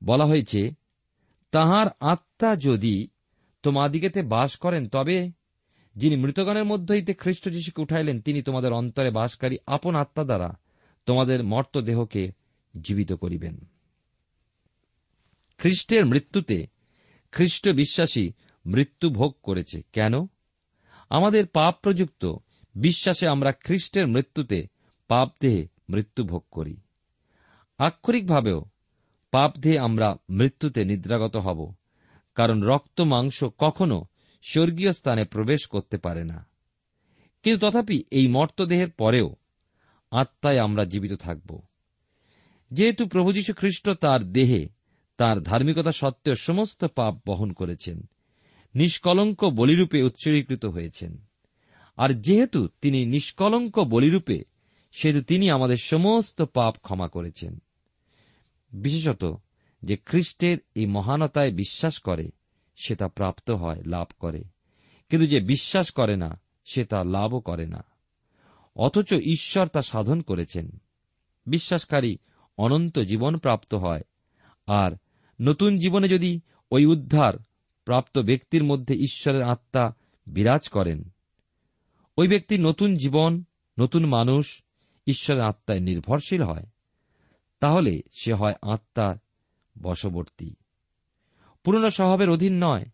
বলা 0.04 0.26
হয়েছে, 0.26 0.72
তাহার 1.52 1.88
আত্মা 2.40 2.56
যদি 2.56 3.08
তোমাদিগেতে 3.64 4.22
বাস 4.22 4.58
করেন, 4.58 4.88
তবে 4.88 5.32
যিনি 5.96 6.16
মৃতগণের 6.16 6.66
মধ্য 6.66 6.92
হইতে 6.92 7.14
খ্রিস্ট 7.14 7.50
যিশুকে 7.50 7.82
উঠাইলেন, 7.82 8.22
তিনি 8.22 8.42
তোমাদের 8.42 8.74
অন্তরে 8.74 9.12
বাসকারী 9.12 9.58
আপন 9.68 9.96
আত্মা 9.96 10.24
দ্বারা 10.24 10.54
তোমাদের 11.06 11.44
মর্ত 11.44 11.78
দেহকে 11.78 12.32
জীবিত 12.82 13.14
করিবেন। 13.14 13.66
খ্রিস্টের 15.58 16.06
মৃত্যুতে 16.06 16.68
খ্রিস্ট 17.32 17.70
বিশ্বাসী 17.70 18.32
মৃত্যু 18.66 19.10
ভোগ 19.10 19.36
করেছে। 19.44 19.82
কেন? 19.94 20.14
আমাদের 21.10 21.48
পাপ 21.48 21.76
প্রযুক্ত 21.82 22.36
বিশ্বাসে 22.76 23.28
আমরা 23.28 23.52
খ্রিস্টের 23.52 24.08
মৃত্যুতে 24.08 24.68
পাপ 25.08 25.30
দেহে 25.42 25.68
মৃত্যু 25.90 26.24
ভোগ 26.24 26.46
করি। 26.52 26.78
আক্ষরিকভাবেও 27.78 28.66
পাপ 29.32 29.58
দেহে 29.58 29.80
আমরা 29.80 30.16
মৃত্যুতে 30.30 30.86
নিদ্রাগত 30.86 31.36
হব। 31.36 31.74
কারণ 32.40 32.62
রক্ত 32.62 33.02
মাংস 33.02 33.44
কখনো 33.58 34.06
স্বর্গীয় 34.44 34.92
স্থানে 34.92 35.24
প্রবেশ 35.24 35.68
করতে 35.68 35.98
পারে 35.98 36.24
না। 36.24 36.48
কিন্তু 37.44 37.70
তথাপি 37.70 38.04
এই 38.12 38.28
মর্তদেহের 38.28 38.92
পরেও 38.92 39.36
আত্মায় 40.12 40.60
আমরা 40.60 40.86
জীবিত 40.86 41.14
থাকব। 41.14 41.62
যেহেতু 42.72 43.08
প্রভু 43.08 43.32
যীশু 43.32 43.54
খ্রিস্ট 43.54 43.90
তার 43.90 44.24
দেহে 44.24 44.70
তার 45.18 45.44
ধার্মিকতা 45.44 45.92
সত্ত্বেও 45.92 46.36
সমস্ত 46.36 46.86
পাপ 46.86 47.16
বহন 47.28 47.52
করেছেন, 47.52 48.10
নিষ্কলঙ্ক 48.76 49.46
বলিরূপে 49.46 50.04
উৎসর্গীকৃত 50.04 50.66
হয়েছেন। 50.66 51.26
আর 51.98 52.22
যেহেতু 52.22 52.68
তিনি 52.82 53.06
নিষ্কলঙ্ক 53.06 53.80
বলিরূপে, 53.80 54.44
সেহেতু 54.92 55.22
তিনি 55.22 55.50
আমাদের 55.50 55.78
সমস্ত 55.84 56.42
পাপ 56.42 56.76
ক্ষমা 56.82 57.08
করেছেন। 57.08 57.60
বিশেষত 58.72 59.42
যে 59.82 59.98
খ্রিস্টের 59.98 60.58
এই 60.76 60.86
মহানতায় 60.86 61.52
বিশ্বাস 61.52 62.00
করে, 62.00 62.32
সে 62.76 62.96
তা 62.96 63.08
প্রাপ্ত 63.08 63.52
হয়, 63.52 63.82
লাভ 63.86 64.08
করে। 64.20 64.44
কিন্তু 65.10 65.28
যে 65.28 65.40
বিশ্বাস 65.40 65.92
করে 65.92 66.16
না, 66.16 66.42
সে 66.66 66.86
তা 66.86 67.04
লাভও 67.04 67.40
করে 67.40 67.68
না। 67.68 67.84
অথচ 68.76 69.14
ঈশ্বর 69.14 69.68
তা 69.68 69.82
সাধন 69.82 70.22
করেছেন। 70.22 70.82
বিশ্বাসকারী 71.46 72.18
অনন্ত 72.58 73.00
জীবন 73.00 73.38
প্রাপ্ত 73.38 73.74
হয়, 73.74 74.02
আর 74.68 74.92
নতুন 75.42 75.78
জীবনে 75.78 76.08
যদি 76.08 76.42
ওই 76.72 76.86
উদ্ধার 76.86 77.34
প্রাপ্ত 77.86 78.20
ব্যক্তির 78.20 78.64
মধ্যে 78.64 78.96
ঈশ্বরের 78.96 79.42
আত্মা 79.42 79.94
বিরাজ 80.28 80.70
করেন, 80.70 81.10
ওই 82.18 82.28
ব্যক্তি 82.28 82.58
নতুন 82.58 82.94
জীবন, 82.94 83.44
নতুন 83.80 84.06
মানুষ, 84.06 84.64
ঈশ্বরের 85.08 85.44
আত্মায় 85.44 85.80
নির্ভরশীল 85.80 86.44
হয়, 86.44 86.66
তাহলে 87.60 88.02
সে 88.12 88.34
হয় 88.34 88.54
আত্মার 88.62 89.16
বশবর্তী। 89.82 90.56
পুরনো 91.64 91.90
স্বভাবের 91.90 92.30
অধীন 92.30 92.64
নয়, 92.64 92.86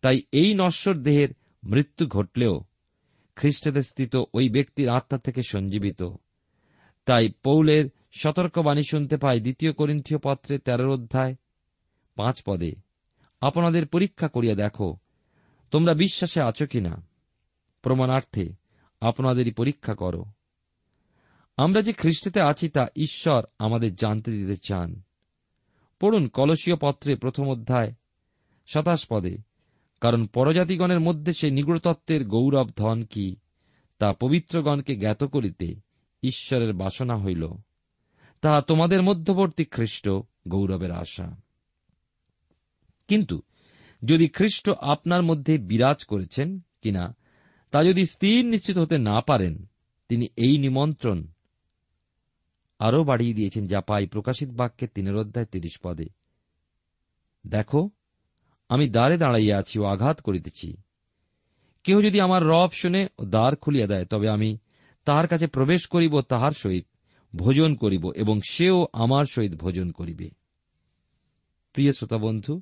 তাই 0.00 0.22
এই 0.32 0.54
নশ্বর 0.54 0.94
দেহের 0.94 1.28
মৃত্যু 1.64 2.06
ঘটলেও 2.06 2.64
খ্রিস্টদের 3.36 3.82
স্থিত 3.82 4.16
ওই 4.34 4.48
ব্যক্তির 4.48 4.88
আত্মা 4.88 5.18
থেকে 5.18 5.42
সঞ্জীবিত। 5.42 6.02
তাই 7.04 7.28
পৌলের 7.42 7.90
সতর্কবাণী 8.12 8.82
শুনতে 8.90 9.16
পাই 9.16 9.40
দ্বিতীয় 9.40 9.72
করিন্থীয় 9.72 10.20
পত্রে 10.22 10.58
তেরোর 10.58 10.90
অধ্যায়, 10.90 11.34
পাঁচ 12.14 12.42
পদে। 12.46 12.72
আপনাদের 13.40 13.86
পরীক্ষা 13.86 14.28
করিয়া 14.28 14.54
দেখো, 14.54 14.96
তোমরা 15.70 15.94
বিশ্বাসে 15.94 16.42
আছো 16.42 16.66
কিনা? 16.66 17.06
প্রমাণার্থে 17.82 18.54
আপনাদেরই 19.00 19.50
পরীক্ষা 19.50 19.94
করো। 19.94 20.24
আমরা 21.56 21.82
যে 21.82 21.92
খ্রিস্টতে 21.92 22.40
আছি 22.40 22.68
তা 22.68 22.86
ঈশ্বর 22.96 23.42
আমাদের 23.58 23.94
জানতে 23.94 24.30
দিতে 24.30 24.56
চান। 24.56 25.02
পড়ুন 26.02 26.28
কলসীয় 26.28 26.76
পত্রে 26.80 27.16
প্রথম 27.16 27.48
অধ্যায়, 27.48 27.92
সাতাশ 28.66 29.06
পদে। 29.10 29.36
কারণ 30.00 30.26
পরজাতিগণের 30.26 31.00
মধ্যে 31.00 31.32
সে 31.32 31.50
নিগুড়তত্ত্বের 31.50 32.24
গৌরব 32.24 32.68
ধন 32.76 33.02
কি, 33.02 33.36
তা 33.98 34.12
পবিত্রগণকে 34.12 34.96
জ্ঞাত 34.96 35.24
করিতে 35.24 35.74
ঈশ্বরের 36.22 36.72
বাসনা 36.72 37.16
হইল। 37.16 37.48
তাহা 38.40 38.60
তোমাদের 38.60 39.02
মধ্যবর্তী 39.02 39.64
খ্রিস্ট 39.64 40.10
গৌরবের 40.48 40.90
আশা। 40.90 41.36
কিন্তু 43.08 43.42
যদি 44.04 44.28
খ্রিস্ট 44.28 44.70
আপনার 44.70 45.22
মধ্যে 45.22 45.58
বিরাজ 45.58 46.04
করেছেন 46.04 46.60
কিনা, 46.82 47.16
তা 47.70 47.84
যদি 47.84 48.06
স্থির 48.06 48.44
নিশ্চিত 48.44 48.78
হতে 48.78 48.98
না 48.98 49.20
পারেন, 49.20 49.66
তিনি 50.08 50.26
এই 50.36 50.58
নিমন্ত্রণ 50.58 51.31
আরও 52.86 53.00
বাড়িয়ে 53.04 53.34
দিয়েছেন 53.34 53.64
যা 53.66 53.80
পাই 53.80 54.04
প্রকাশিত 54.06 54.50
বাক্যের 54.50 54.90
তিনের 54.94 55.16
অধ্যায় 55.16 55.46
তিরিশ 55.46 55.74
পদে। 55.82 56.08
দেখো, 57.44 57.90
আমি 58.68 58.84
দ্বারে 58.88 59.16
দাঁড়াইয়া 59.16 59.54
আছি 59.58 59.76
ও 59.80 59.84
আঘাত 59.84 60.18
করিতেছি। 60.20 60.68
কেহ 61.84 61.96
যদি 62.00 62.18
আমার 62.20 62.42
রব 62.42 62.70
শুনে 62.72 63.02
ও 63.18 63.22
দ্বার 63.24 63.52
খুলিয়া 63.56 63.86
দেয়, 63.86 64.04
তবে 64.04 64.26
আমি 64.28 64.50
তাহার 65.06 65.26
কাছে 65.26 65.46
প্রবেশ 65.46 65.82
করিব 65.86 66.14
তাহার 66.20 66.54
সহিত 66.62 66.86
ভোজন 67.32 67.70
করিব 67.74 68.04
এবং 68.16 68.36
সেও 68.50 68.78
আমার 68.92 69.24
সহিত 69.24 69.52
ভোজন 69.54 69.88
করিবে। 69.90 70.28
প্রিয় 71.74 71.92
শ্রোতা 71.92 72.18
বন্ধু, 72.18 72.54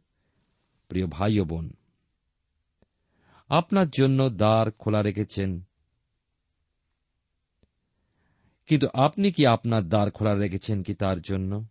প্রিয় 0.90 1.06
ভাই 1.06 1.34
ও 1.40 1.44
বোন, 1.44 1.66
আপনার 3.50 3.88
জন্য 3.90 4.18
দ্বার 4.32 4.66
খোলা 4.70 5.00
রেখেছেন 5.02 5.50
কিন্তু 8.70 8.88
আপনি 8.94 9.32
কি 9.32 9.46
আপনার 9.46 9.88
দ্বার 9.88 10.10
খোলা 10.10 10.34
রেখেছেন 10.34 10.82
কি 10.82 10.94
তার 10.94 11.20
জন্য? 11.20 11.64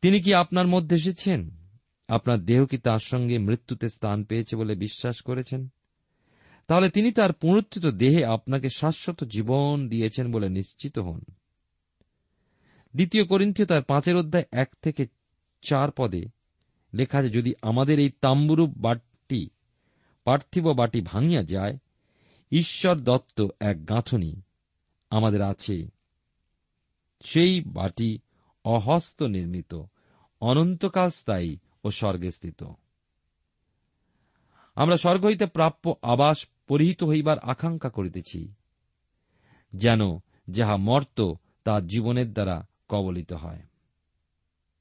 তিনি 0.00 0.20
কি 0.20 0.34
আপনার 0.34 0.66
মধ্যে 0.66 0.96
এসেছেন? 0.96 1.50
আপনার 2.08 2.38
দেহ 2.38 2.66
কি 2.66 2.78
তার 2.78 2.98
সঙ্গে 2.98 3.38
মৃত্যুতে 3.38 3.88
স্থান 3.88 4.24
পেয়েছে 4.24 4.56
বলে 4.56 4.74
বিশ্বাস 4.74 5.22
করেছেন? 5.22 5.68
তাহলে 6.66 6.90
তিনি 6.90 7.12
তার 7.12 7.32
পুনরুত্থিত 7.32 7.86
দেহে 7.86 8.24
আপনাকে 8.24 8.68
শাশ্বত 8.68 9.24
জীবন 9.24 9.88
দিয়েছেন 9.88 10.32
বলে 10.32 10.48
নিশ্চিত 10.48 10.98
হন। 10.98 11.20
দ্বিতীয় 12.94 13.24
করিন্থীয় 13.24 13.66
তার 13.66 13.82
পাঁচের 13.82 14.16
অধ্যায় 14.16 14.44
এক 14.52 14.68
থেকে 14.82 15.06
চার 15.62 15.90
পদে 15.90 16.24
লেখা 16.94 17.18
আছে, 17.18 17.28
যদি 17.28 17.54
আমাদের 17.62 17.98
এই 17.98 18.10
তাম্বুরূপ 18.20 18.70
বাটি, 18.76 19.50
পার্থিব 20.24 20.72
বাটি 20.72 21.00
ভাঙিয়া 21.00 21.42
যায়, 21.42 21.78
ঈশ্বর 22.50 22.96
দত্ত 22.96 23.46
এক 23.60 23.88
গাঁথনি 23.88 24.42
আমাদের 25.10 25.42
আছে। 25.42 25.88
সেই 27.20 27.60
বাটি 27.60 28.18
অহস্ত 28.64 29.22
নির্মিত, 29.22 29.82
অনন্তকাল 30.40 31.10
স্থায়ী 31.10 31.58
ও 31.84 31.90
স্বর্গে 31.90 32.30
স্থিত। 32.30 32.64
আমরা 34.74 34.96
স্বর্গ 34.96 35.24
হইতে 35.24 35.46
প্রাপ্য 35.46 35.94
আবাস 36.02 36.48
পরিহিত 36.66 37.04
হইবার 37.04 37.38
আকাঙ্ক্ষা 37.38 37.88
করিতেছি, 37.88 38.54
যেন 39.72 40.00
যাহা 40.50 40.76
মর্ত 40.76 41.32
তা 41.64 41.80
জীবনের 41.80 42.32
দ্বারা 42.32 42.66
কবলিত 42.88 43.32
হয়। 43.32 43.62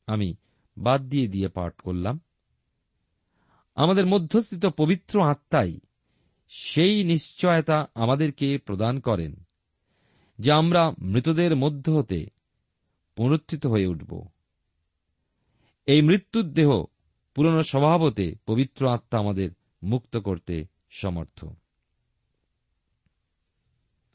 আমি 0.07 0.35
বাদ 0.77 1.01
দিয়ে 1.01 1.27
দিয়ে 1.27 1.47
পাঠ 1.47 1.79
করলাম। 1.81 2.19
আমাদের 3.75 4.05
মধ্যস্থিত 4.05 4.65
পবিত্র 4.65 5.23
আত্মাই 5.23 5.79
সেই 6.47 7.03
নিশ্চয়তা 7.03 7.87
আমাদেরকে 7.95 8.57
প্রদান 8.57 8.99
করেন। 8.99 9.44
যে 10.39 10.51
আমরা 10.51 10.91
মৃতদের 11.01 11.55
মধ্য 11.55 11.89
হতে 11.91 12.19
পুনরুত্থিত 13.15 13.65
হয়ে 13.65 13.87
উঠব। 13.87 14.11
এই 15.85 16.01
মৃত্যুর 16.01 16.45
দেহ 16.51 16.69
পুরনো 17.35 17.63
স্বভাবতে 17.63 18.35
পবিত্র 18.45 18.89
আত্মা 18.89 19.19
আমাদের 19.19 19.49
মুক্ত 19.83 20.17
করতে 20.17 20.65
সমর্থ। 20.89 21.45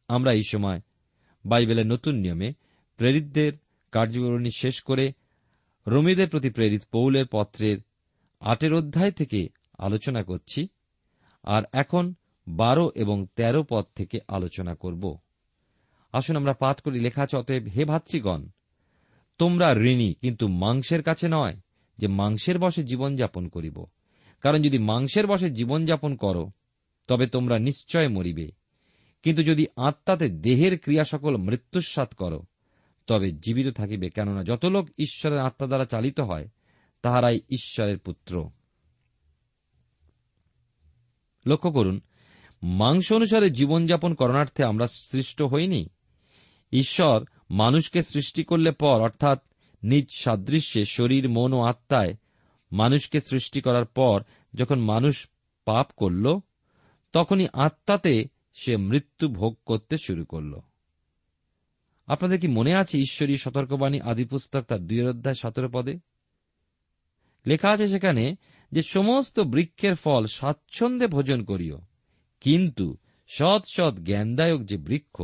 আমরা 0.09 0.33
এই 0.33 0.43
সময় 0.43 0.81
বাইবেলের 1.45 1.87
নতুন 1.87 2.15
নিয়মে 2.15 2.53
প্রেরিতদের 2.97 3.53
কার্যবিবরণী 3.93 4.51
শেষ 4.57 4.83
করে 4.83 5.13
রোমীদের 5.87 6.29
প্রতি 6.29 6.51
প্রেরিত 6.51 6.83
পৌলের 6.93 7.27
পত্রের 7.33 7.79
আটের 8.41 8.75
অধ্যায় 8.75 9.11
থেকে 9.11 9.49
আলোচনা 9.79 10.23
করছি, 10.23 10.69
আর 11.45 11.63
এখন 11.73 12.15
বারো 12.49 12.93
এবং 12.95 13.27
তেরো 13.37 13.63
পদ 13.71 13.85
থেকে 13.95 14.19
আলোচনা 14.29 14.75
করব। 14.75 15.19
আসুন 16.13 16.37
আমরা 16.37 16.53
পাঠ 16.53 16.81
করি। 16.81 17.01
লেখা 17.01 17.23
আছে, 17.23 17.37
অতএব 17.37 17.63
হে 17.63 17.85
ভাতৃগণ, 17.85 18.47
তোমরা 19.39 19.73
ঋণী, 19.73 20.15
কিন্তু 20.15 20.49
মাংসের 20.49 21.03
কাছে 21.03 21.29
নয় 21.29 21.57
যে 21.99 22.07
মাংসের 22.07 22.59
বসে 22.59 22.85
জীবনযাপন 22.85 23.49
করিব। 23.49 23.85
কারণ 24.41 24.63
যদি 24.63 24.79
মাংসের 24.79 25.27
বসে 25.27 25.51
জীবনযাপন 25.51 26.17
করো, 26.17 26.51
তবে 27.09 27.27
তোমরা 27.27 27.59
নিশ্চয় 27.59 28.09
মরিবে। 28.09 28.51
কিন্তু 29.23 29.43
যদি 29.43 29.67
আত্মাতে 29.77 30.29
দেহের 30.29 30.79
ক্রিয়া 30.79 31.05
সকল 31.05 31.37
মৃত্যুস্বাদ 31.37 32.09
করো, 32.09 32.43
তবে 33.07 33.31
জীবিত 33.31 33.77
থাকিবে। 33.77 34.11
কেননা 34.11 34.45
যত 34.45 34.65
লোক 34.65 34.89
ঈশ্বরের 34.99 35.39
আত্মা 35.39 35.67
দ্বারা 35.67 35.85
চালিত 35.85 36.21
হয়, 36.21 36.49
তাহারাই 37.03 37.41
ঈশ্বরের 37.51 37.99
পুত্র। 37.99 38.51
লক্ষ্য 41.47 41.73
করুন, 41.73 42.01
মাংস 42.63 43.13
অনুসারে 43.13 43.51
জীবনযাপন 43.51 44.15
করণার্থে 44.15 44.65
আমরা 44.65 44.87
সৃষ্ট 44.87 45.43
হইনি। 45.43 45.89
ঈশ্বর 46.73 47.25
মানুষকে 47.51 48.03
সৃষ্টি 48.03 48.45
করলে 48.45 48.71
পর, 48.71 48.97
অর্থাৎ 49.01 49.39
নিজ 49.83 50.07
সাদৃশ্যে 50.11 50.85
শরীর, 50.85 51.29
মন 51.29 51.53
ও 51.53 51.61
আত্মায় 51.63 52.15
মানুষকে 52.73 53.21
সৃষ্টি 53.21 53.61
করার 53.61 53.85
পর 53.85 54.23
যখন 54.55 54.79
মানুষ 54.81 55.29
পাপ 55.65 55.87
করল, 55.97 56.39
তখনই 57.13 57.49
আত্মাতে 57.53 58.25
সে 58.55 58.77
মৃত্যু 58.77 59.29
ভোগ 59.29 59.57
করতে 59.67 59.97
শুরু 59.97 60.25
করল। 60.25 60.55
আপনাদের 62.07 62.41
কি 62.41 62.49
মনে 62.49 62.73
আছে 62.75 62.99
ঈশ্বরী 62.99 63.37
সতর্কবাণী 63.37 64.01
আদি 64.01 64.25
পুস্তক 64.25 64.61
তার 64.61 64.81
দুই 64.81 65.03
অধ্যায় 65.03 65.35
সতেরো 65.35 65.69
পদে? 65.73 65.95
লেখা 67.47 67.69
আছে 67.69 67.87
সেখানে 67.87 68.37
যে 68.73 68.83
সমস্ত 68.83 69.41
বৃক্ষের 69.41 69.95
ফল 69.95 70.27
স্বাচ্ছন্দ্যে 70.27 71.07
ভোজন 71.07 71.45
করিও, 71.45 71.79
কিন্তু 72.41 72.97
সৎ 73.29 73.63
সৎ 73.67 73.95
জ্ঞানদায়ক 73.95 74.61
যে 74.63 74.77
বৃক্ষ 74.77 75.23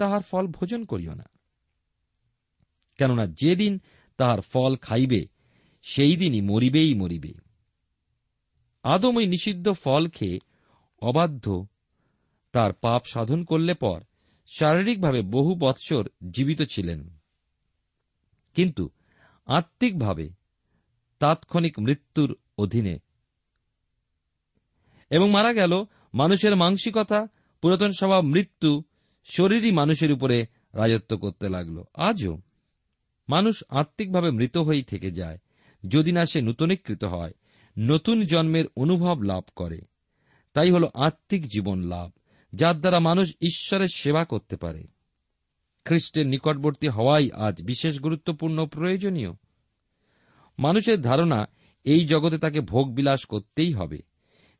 তাহার 0.00 0.22
ফল 0.22 0.46
ভোজন 0.46 0.84
করিও 0.84 1.14
না। 1.14 1.24
কেননা 2.98 3.26
যেদিন 3.26 3.80
তাহার 4.16 4.40
ফল 4.40 4.76
খাইবে 4.76 5.26
সেই 5.82 6.16
দিনই 6.16 6.40
মরিবেই 6.40 6.94
মরিবে। 6.94 7.32
আদম 8.82 9.16
ওই 9.16 9.26
নিষিদ্ধ 9.26 9.70
ফল 9.70 10.08
খেয়ে 10.08 10.38
অবাধ্য 11.02 11.66
তার 12.52 12.72
পাপ 12.72 13.02
সাধন 13.04 13.44
করলে 13.44 13.74
পর 13.74 14.00
শারীরিকভাবে 14.46 15.22
বহু 15.22 15.54
বৎসর 15.54 16.08
জীবিত 16.30 16.62
ছিলেন। 16.62 17.18
কিন্তু 18.54 18.90
আত্মিকভাবে 19.46 20.30
তাৎক্ষণিক 21.18 21.78
মৃত্যুর 21.78 22.36
অধীনে 22.58 22.98
এবং 25.10 25.30
মারা 25.30 25.52
গেল, 25.52 25.84
মানুষের 26.14 26.56
মানসিকতা, 26.56 27.26
পুরাতন 27.60 27.90
স্বভাব, 27.90 28.24
মৃত্যু 28.24 28.82
শরীরই 29.30 29.70
মানুষের 29.70 30.12
উপরে 30.12 30.46
রাজত্ব 30.74 31.16
করতে 31.16 31.48
লাগল। 31.48 31.82
আজও 31.94 32.40
মানুষ 33.28 33.64
আত্মিকভাবে 33.68 34.30
মৃত 34.30 34.56
হয়েই 34.56 34.82
থেকে 34.82 35.10
যায়, 35.10 35.38
যদি 35.88 36.12
না 36.12 36.24
সে 36.24 36.40
নূতনীকৃত 36.40 37.04
হয়, 37.04 37.32
নতুন 37.78 38.22
জন্মের 38.22 38.64
অনুভব 38.76 39.22
লাভ 39.22 39.44
করে। 39.56 39.80
তাই 40.54 40.70
হল 40.70 40.84
আত্মিক 40.94 41.46
জীবন 41.46 41.82
লাভ, 41.82 42.10
যার 42.52 42.80
দ্বারা 42.80 42.98
মানুষ 42.98 43.34
ঈশ্বরের 43.40 43.88
সেবা 43.94 44.24
করতে 44.24 44.56
পারে। 44.56 44.86
খ্রিস্টের 45.84 46.26
নিকটবর্তী 46.26 46.88
হওয়াই 46.88 47.30
আজ 47.30 47.62
বিশেষ 47.62 48.00
গুরুত্বপূর্ণ 48.00 48.66
প্রয়োজনীয়। 48.66 49.32
মানুষের 50.58 51.00
ধারণা 51.00 51.46
এই 51.84 52.04
জগতে 52.04 52.38
তাকে 52.38 52.60
ভোগ 52.60 52.94
বিলাস 52.94 53.24
করতেই 53.24 53.72
হবে, 53.72 53.98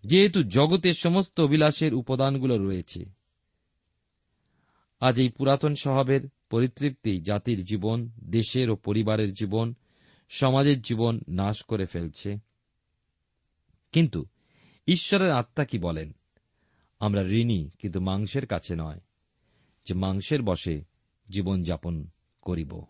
যেহেতু 0.05 0.43
জগতের 0.43 0.95
সমস্ত 0.95 1.41
অভিলাষের 1.41 1.95
উপাদানগুলো 1.95 2.59
রয়েছে। 2.59 3.20
আজ 5.01 5.21
এই 5.21 5.29
পুরাতন 5.29 5.75
স্বভাবের 5.75 6.29
পরিতৃপ্তি 6.51 7.21
জাতির 7.21 7.65
জীবন, 7.65 8.11
দেশের 8.25 8.71
ও 8.71 8.77
পরিবারের 8.77 9.33
জীবন, 9.33 9.75
সমাজের 10.29 10.83
জীবন 10.83 11.21
নাশ 11.29 11.63
করে 11.63 11.87
ফেলছে। 11.87 12.39
কিন্তু 13.93 14.25
ঈশ্বরের 14.87 15.31
আত্মা 15.31 15.65
কি 15.65 15.79
বলেন? 15.79 16.13
আমরা 16.99 17.23
ঋণী, 17.23 17.71
কিন্তু 17.79 18.01
মাংসের 18.01 18.47
কাছে 18.47 18.77
নয়, 18.77 19.01
যে 19.87 19.95
মাংসের 19.95 20.43
বসে 20.43 20.85
জীবনযাপন 21.31 22.07
করিব। 22.43 22.85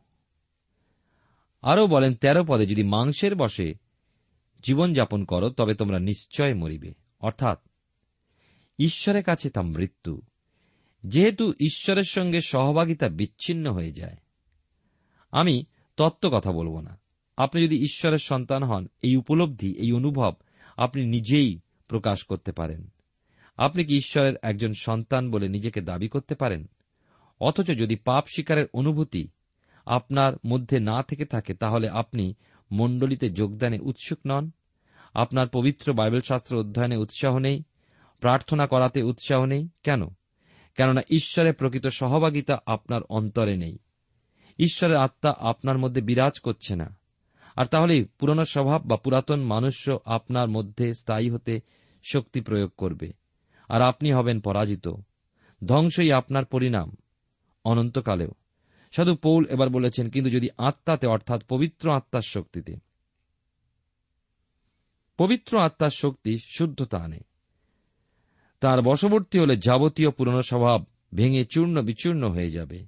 আরও 1.63 1.87
বলেন, 1.87 2.15
তেরো 2.15 2.45
পদে 2.49 2.67
যদি 2.67 2.83
মাংসের 2.83 3.35
বসে 3.35 3.75
জীবনযাপন 4.63 5.25
করো, 5.25 5.51
তবে 5.51 5.75
তোমরা 5.75 5.99
নিশ্চয় 5.99 6.55
মরিবে। 6.55 6.95
অর্থাৎ, 7.21 7.69
ঈশ্বরের 8.79 9.25
কাছে 9.25 9.51
তা 9.51 9.63
মৃত্যু। 9.63 10.23
যেহেতু 11.05 11.53
ঈশ্বরের 11.61 12.03
সঙ্গে 12.03 12.41
সহভাগিতা 12.41 13.09
বিচ্ছিন্ন 13.09 13.73
হয়ে 13.73 13.93
যায়। 13.93 14.17
আমি 15.33 15.65
তত্ত্ব 15.97 16.31
কথা 16.33 16.53
বলব 16.53 16.81
না। 16.81 17.01
আপনি 17.37 17.65
যদি 17.65 17.83
ঈশ্বরের 17.83 18.19
সন্তান 18.19 18.63
হন, 18.63 18.89
এই 19.03 19.17
উপলব্ধি, 19.17 19.73
এই 19.73 19.93
অনুভব 19.93 20.35
আপনি 20.77 21.07
নিজেই 21.07 21.61
প্রকাশ 21.89 22.25
করতে 22.25 22.53
পারেন। 22.53 22.91
আপনি 23.57 23.85
কি 23.85 23.97
ঈশ্বরের 23.97 24.35
একজন 24.43 24.73
সন্তান 24.73 25.31
বলে 25.31 25.49
নিজেকে 25.49 25.81
দাবি 25.81 26.09
করতে 26.09 26.35
পারেন? 26.35 26.69
অথচ 27.41 27.67
যদি 27.67 27.97
পাপ 27.97 28.25
শিকারের 28.37 28.67
অনুভূতি 28.73 29.29
আপনার 29.87 30.33
মধ্যে 30.47 30.81
না 30.81 31.03
থেকে 31.03 31.25
থাকে, 31.25 31.55
তাহলে 31.55 31.89
আপনি 31.89 32.35
মণ্ডলীতে 32.73 33.31
যোগদানে 33.31 33.79
উৎসুক 33.79 34.19
নন। 34.27 34.51
আপনার 35.15 35.49
পবিত্র 35.49 35.93
বাইবেল 35.93 36.21
শাস্ত্র 36.21 36.59
অধ্যয়নে 36.59 36.97
উৎসাহ 36.97 37.39
নেই। 37.39 37.63
প্রার্থনা 38.21 38.67
করাতে 38.67 39.03
উৎসাহ 39.03 39.45
নেই। 39.45 39.69
কেন? 39.83 40.03
কেননা 40.77 41.01
ঈশ্বরের 41.11 41.55
প্রকৃত 41.55 41.87
সহভাগিতা 41.87 42.59
আপনার 42.67 43.03
অন্তরে 43.09 43.57
নেই। 43.57 43.79
ঈশ্বরের 44.59 44.97
আত্মা 44.97 45.35
আপনার 45.39 45.79
মধ্যে 45.79 46.01
বিরাজ 46.01 46.41
করছে 46.41 46.77
না। 46.77 46.99
আর 47.57 47.67
তাহলে 47.67 48.05
পুরনো 48.05 48.45
স্বভাব 48.45 48.83
বা 48.87 48.97
পুরাতন 48.97 49.41
মানুষ 49.41 49.91
আপনার 50.05 50.49
মধ্যে 50.49 50.95
স্থায়ী 50.95 51.31
হতে 51.31 51.61
শক্তি 52.13 52.41
প্রয়োগ 52.41 52.71
করবে। 52.77 53.13
আর 53.69 53.83
আপনি 53.83 54.13
হবেন 54.13 54.41
পরাজিত। 54.41 54.89
ধ্বংসই 55.67 56.13
আপনার 56.13 56.45
পরিণাম। 56.45 56.97
অনন্তকালেও। 57.65 58.31
সাধু 58.93 59.17
পৌল 59.17 59.45
এবার 59.45 59.69
বলেছেন, 59.69 60.11
কিন্তু 60.11 60.31
যদি 60.31 60.49
আত্মাতে, 60.59 61.07
অর্থাৎ 61.07 61.43
পবিত্র 61.49 61.93
আত্মার 61.93 62.23
শক্তিতে 62.23 62.77
পবিত্র 65.19 65.59
আত্মার 65.59 65.91
শক্তি 65.91 66.37
শুদ্ধতা 66.39 66.99
আনে। 66.99 67.21
তার 68.61 68.83
বশবর্তী 68.83 69.39
হলে 69.39 69.57
যাবতীয় 69.57 70.11
পুরনো 70.11 70.43
স্বভাব 70.43 70.85
ভেঙে 71.15 71.45
চূর্ণ 71.45 71.83
বিচূর্ণ 71.83 72.29
হয়ে 72.29 72.51
যাবে। 72.51 72.87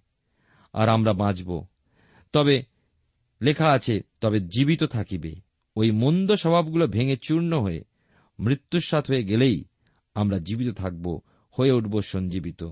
আর 0.72 0.88
আমরা 0.88 1.12
বাঁচব। 1.12 1.66
তবে 2.32 2.62
লেখা 3.42 3.68
আছে, 3.68 4.00
তবে 4.20 4.40
জীবিত 4.40 4.84
থাকিবে। 4.84 5.34
ওই 5.76 5.90
মন্দ 5.90 6.32
স্বভাবগুলো 6.32 6.86
ভেঙে 6.86 7.16
চূর্ণ 7.16 7.60
হয়ে 7.60 7.84
মৃত্যুস্বাত 8.38 9.10
হয়ে 9.10 9.24
গেলেই 9.24 9.64
আমরা 10.14 10.38
জীবিত 10.38 10.74
থাকব, 10.74 11.20
হয়ে 11.50 11.72
উঠব 11.72 12.00
সঞ্জীবিত। 12.00 12.64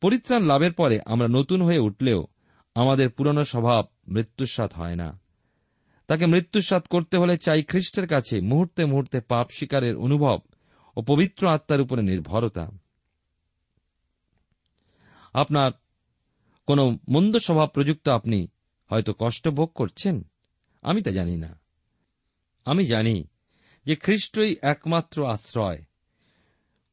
পরিত্রাণ 0.00 0.42
লাভের 0.42 0.72
পরে 0.72 1.00
আমরা 1.06 1.28
নতুন 1.28 1.62
হয়ে 1.62 1.78
উঠলেও 1.78 2.26
আমাদের 2.74 3.10
পুরনো 3.10 3.44
স্বভাব 3.44 3.86
মৃত্যুস্বাত 4.08 4.72
হয় 4.72 4.94
না। 4.94 5.20
তাকে 6.06 6.26
মৃত্যুস্বাত 6.26 6.86
করতে 6.86 7.16
হলে 7.16 7.38
চাই 7.38 7.62
খ্রিস্টের 7.62 8.06
কাছে 8.06 8.40
মুহূর্তে 8.40 8.84
মুহূর্তে 8.84 9.20
পাপ 9.20 9.46
শিকারের 9.50 9.96
অনুভব 9.96 10.38
ও 10.96 11.02
পবিত্র 11.02 11.48
আত্মার 11.48 11.80
উপরে 11.80 12.02
নির্ভরতা। 12.02 12.70
আপনার 15.34 15.72
কোন 16.66 16.98
মন্দ 17.08 17.36
স্বভাব 17.36 17.68
প্রযুক্ত 17.68 18.08
আপনি 18.08 18.48
হয়তো 18.90 19.14
কষ্ট 19.18 19.48
ভোগ 19.48 19.72
করছেন? 19.74 20.30
আমি 20.82 21.02
তা 21.02 21.10
জানি 21.10 21.36
না। 21.36 21.60
আমি 22.64 22.84
জানি 22.84 23.28
যে 23.86 23.96
খ্রিস্টই 23.96 24.56
একমাত্র 24.62 25.30
আশ্রয়। 25.30 25.84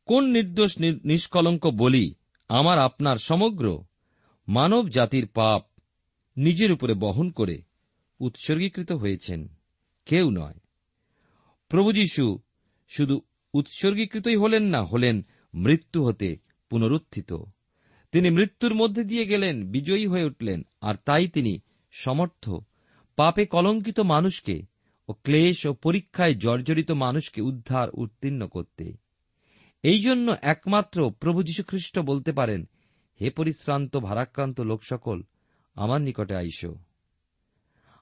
কোন 0.06 0.26
নির্দোষ 0.26 0.80
নিষ্কলঙ্ক 0.80 1.68
বলি 1.68 2.16
আমার 2.50 2.80
আপনার 2.80 3.18
সমগ্র 3.18 3.84
মানব 4.48 4.90
জাতির 4.90 5.28
পাপ 5.28 5.66
নিজের 6.38 6.72
উপরে 6.72 6.94
বহন 6.94 7.30
করে 7.30 7.62
উৎসর্গীকৃত 8.20 8.92
হয়েছেন? 8.92 9.48
কেউ 10.06 10.30
নয়। 10.30 10.56
প্রভু 11.70 11.92
যীশু 11.92 12.40
শুধু 12.90 13.22
উৎসর্গীকৃতই 13.54 14.36
হলেন 14.36 14.64
না, 14.64 14.84
হলেন 14.84 15.26
মৃত্যু 15.54 16.06
হতে 16.06 16.38
পুনরুত্থিত। 16.70 17.34
তিনি 18.12 18.30
মৃত্যুর 18.30 18.74
মধ্যে 18.74 19.04
দিয়ে 19.04 19.26
গেলেন, 19.26 19.72
বিজয়ী 19.72 20.08
হয়ে 20.08 20.24
উঠলেন, 20.24 20.64
আর 20.82 20.96
তাই 21.06 21.28
তিনি 21.28 21.60
সমর্থ। 21.92 22.50
পাপে 23.16 23.46
কলঙ্কিত 23.46 24.00
মানুষকে 24.00 24.62
ও 25.08 25.14
ক্লেশ 25.14 25.66
ও 25.66 25.74
পরীক্ষায় 25.74 26.36
জর্জরিত 26.36 26.92
মানুষকে 26.92 27.42
উদ্ধার 27.42 27.90
উত্তীর্ণ 27.94 28.48
করতে। 28.48 28.98
এই 29.84 30.00
জন্য 30.00 30.36
একমাত্র 30.42 31.12
প্রভু 31.12 31.44
যীশুখ্রিস্ট 31.44 32.00
বলতে 32.00 32.32
পারেন, 32.32 32.70
হে 33.22 33.30
পরিশ্রান্ত, 33.30 33.98
ভারাক্রান্ত 33.98 34.62
লোক 34.62 34.84
সকল 34.84 35.24
আমার 35.76 36.02
নিকটে 36.02 36.36
আইস। 36.36 36.66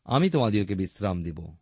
আমি 0.05 0.29
তোমাদিওকে 0.29 0.75
বিশ্রাম 0.75 1.23
দিব। 1.23 1.55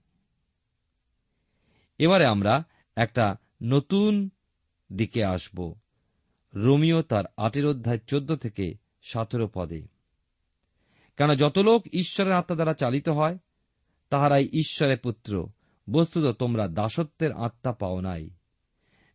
এবারে 1.97 2.25
আমরা 2.25 2.63
একটা 2.95 3.35
নতুন 3.63 4.29
দিকে 4.93 5.23
আসব। 5.25 5.73
রোমিও 6.53 7.01
তার 7.01 7.23
আটের 7.37 7.65
অধ্যায় 7.65 7.99
চোদ্দ 8.07 8.35
থেকে 8.35 8.73
সতেরো 9.01 9.49
পদে। 9.53 9.87
কেন 11.17 11.35
যত 11.35 11.57
লোক 11.57 11.87
ঈশ্বরের 11.93 12.33
আত্মা 12.33 12.55
দ্বারা 12.55 12.73
চালিত 12.73 13.09
হয়, 13.09 13.37
তাহারাই 14.09 14.45
ঈশ্বরের 14.45 14.97
পুত্র। 14.97 15.47
বস্তুত 15.89 16.31
তোমরা 16.31 16.67
দাসত্বের 16.67 17.31
আত্মা 17.31 17.71
পাও 17.71 18.01
নাই, 18.01 18.29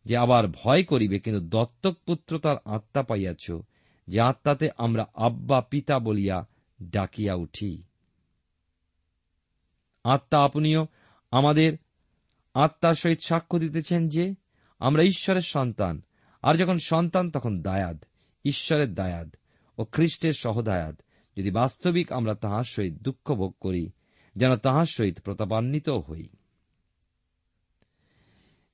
যে 0.05 0.17
আবার 0.17 0.47
ভয় 0.47 0.83
করিবে, 0.83 1.19
কিন্তু 1.19 1.47
দত্তক 1.47 1.97
পুত্র 2.05 2.39
তার 2.39 2.55
আত্মা 2.65 3.03
পাইয়াছ, 3.03 3.51
যে 4.07 4.21
আত্মাতে 4.21 4.69
আমরা 4.77 5.05
আব্বা, 5.13 5.61
পিতা 5.61 5.99
বলিয়া 5.99 6.47
ডাকিয়া 6.83 7.35
উঠি। 7.35 7.83
আত্মা 10.03 10.43
আপনিও 10.43 10.87
আমাদের 11.31 11.77
আত্মার 12.53 12.93
সহিত 12.93 13.19
সাক্ষ্য 13.25 13.59
দিতেছেন 13.59 14.09
যে 14.09 14.35
আমরা 14.79 15.03
ঈশ্বরের 15.03 15.41
সন্তান। 15.41 16.01
আর 16.41 16.55
যখন 16.55 16.77
সন্তান, 16.77 17.31
তখন 17.31 17.61
দায়াদ, 17.61 18.05
ঈশ্বরের 18.45 18.93
দায়াদ 18.93 19.35
ও 19.77 19.85
খ্রিস্টের 19.85 20.33
সহদায়াদ। 20.33 21.01
যদি 21.37 21.51
বাস্তবিক 21.51 22.11
আমরা 22.11 22.33
তাহার 22.33 22.63
সহিত 22.63 22.93
দুঃখ 23.01 23.33
ভোগ 23.33 23.55
করি, 23.59 23.91
যেন 24.35 24.55
তাহার 24.55 24.85
সহিত 24.85 25.19
প্রতাপান্বিত 25.19 25.89
হই। 25.89 26.29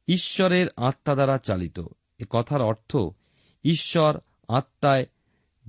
ঈশ্বরের 0.08 0.68
আত্মা 0.78 1.14
দ্বারা 1.14 1.38
চালিত। 1.38 1.80
এ 2.20 2.26
কথার 2.30 2.62
অর্থ, 2.62 2.98
ঈশ্বর 3.64 4.20
আত্মায় 4.48 5.06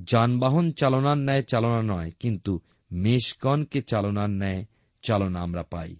যানবাহন 0.04 0.70
চালনার 0.70 1.18
ন্যায় 1.18 1.42
চালনা 1.42 1.82
নয়, 1.82 2.10
কিন্তু 2.20 2.60
মেষগণকে 2.92 3.82
চালনার 3.82 4.30
ন্যায় 4.30 4.64
চালনা 5.02 5.40
আমরা 5.40 5.62
পাই। 5.62 5.96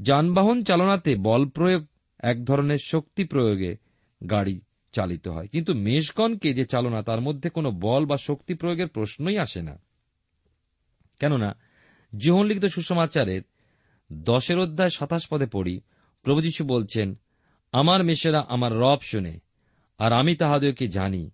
যানবাহন 0.00 0.62
চালনাতে 0.62 1.16
বল 1.16 1.48
প্রয়োগ 1.48 1.86
এক 2.22 2.44
ধরনের 2.44 2.78
শক্তি 2.78 3.24
প্রয়োগে 3.24 3.76
গাড়ি 4.30 4.60
চালিত 4.92 5.28
হয়। 5.28 5.48
কিন্তু 5.48 5.74
মেষগণকে 5.74 6.54
যে 6.54 6.64
চালনা, 6.64 7.02
তার 7.02 7.20
মধ্যে 7.20 7.50
কোনো 7.50 7.70
বল 7.70 8.06
বা 8.06 8.16
শক্তি 8.16 8.54
প্রয়োগের 8.54 8.88
প্রশ্নই 8.88 9.38
আসে 9.38 9.62
না। 9.62 9.78
কেননা 11.20 11.58
জীবন 12.18 12.46
লিখিত 12.46 12.64
সুসমাচারের 12.64 13.42
দশের 14.12 14.58
অধ্যায় 14.58 14.90
সাতাশ 14.90 15.28
পদে 15.28 15.46
পড়ি, 15.46 15.80
প্রভু 16.22 16.40
যীশু 16.40 16.64
বলছেন, 16.64 17.18
আমার 17.72 18.04
মেষেরা 18.04 18.44
আমার 18.48 18.72
রব 18.72 18.98
শুনে, 19.02 19.38
আর 19.98 20.12
আমি 20.12 20.36
তাহাদেরকে 20.36 20.88
জানি 20.88 21.30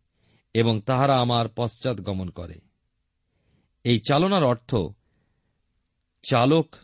এবং 0.55 0.81
তাহারা 0.81 1.15
আমার 1.15 1.49
পশ্চাৎ 1.57 2.01
গমন 2.01 2.31
করে। 2.31 2.55
এই 3.85 3.99
চালনার 3.99 4.45
অর্থ, 4.45 4.75
চালক 6.23 6.75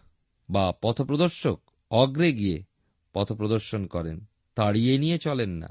বা 0.51 0.73
পথপ্রদর্শক 0.83 1.61
অগ্রে 1.91 2.33
গিয়ে 2.33 2.74
পথপ্রদর্শন 3.15 3.87
করেন। 3.87 4.25
তাড়িয়ে 4.55 4.99
নিয়ে 4.99 5.19
চলেন 5.19 5.51
না। 5.51 5.69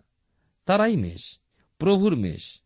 তারাই 0.65 0.95
মেষ, 0.95 1.39
প্রভুর 1.77 2.15
মেষ। 2.15 2.59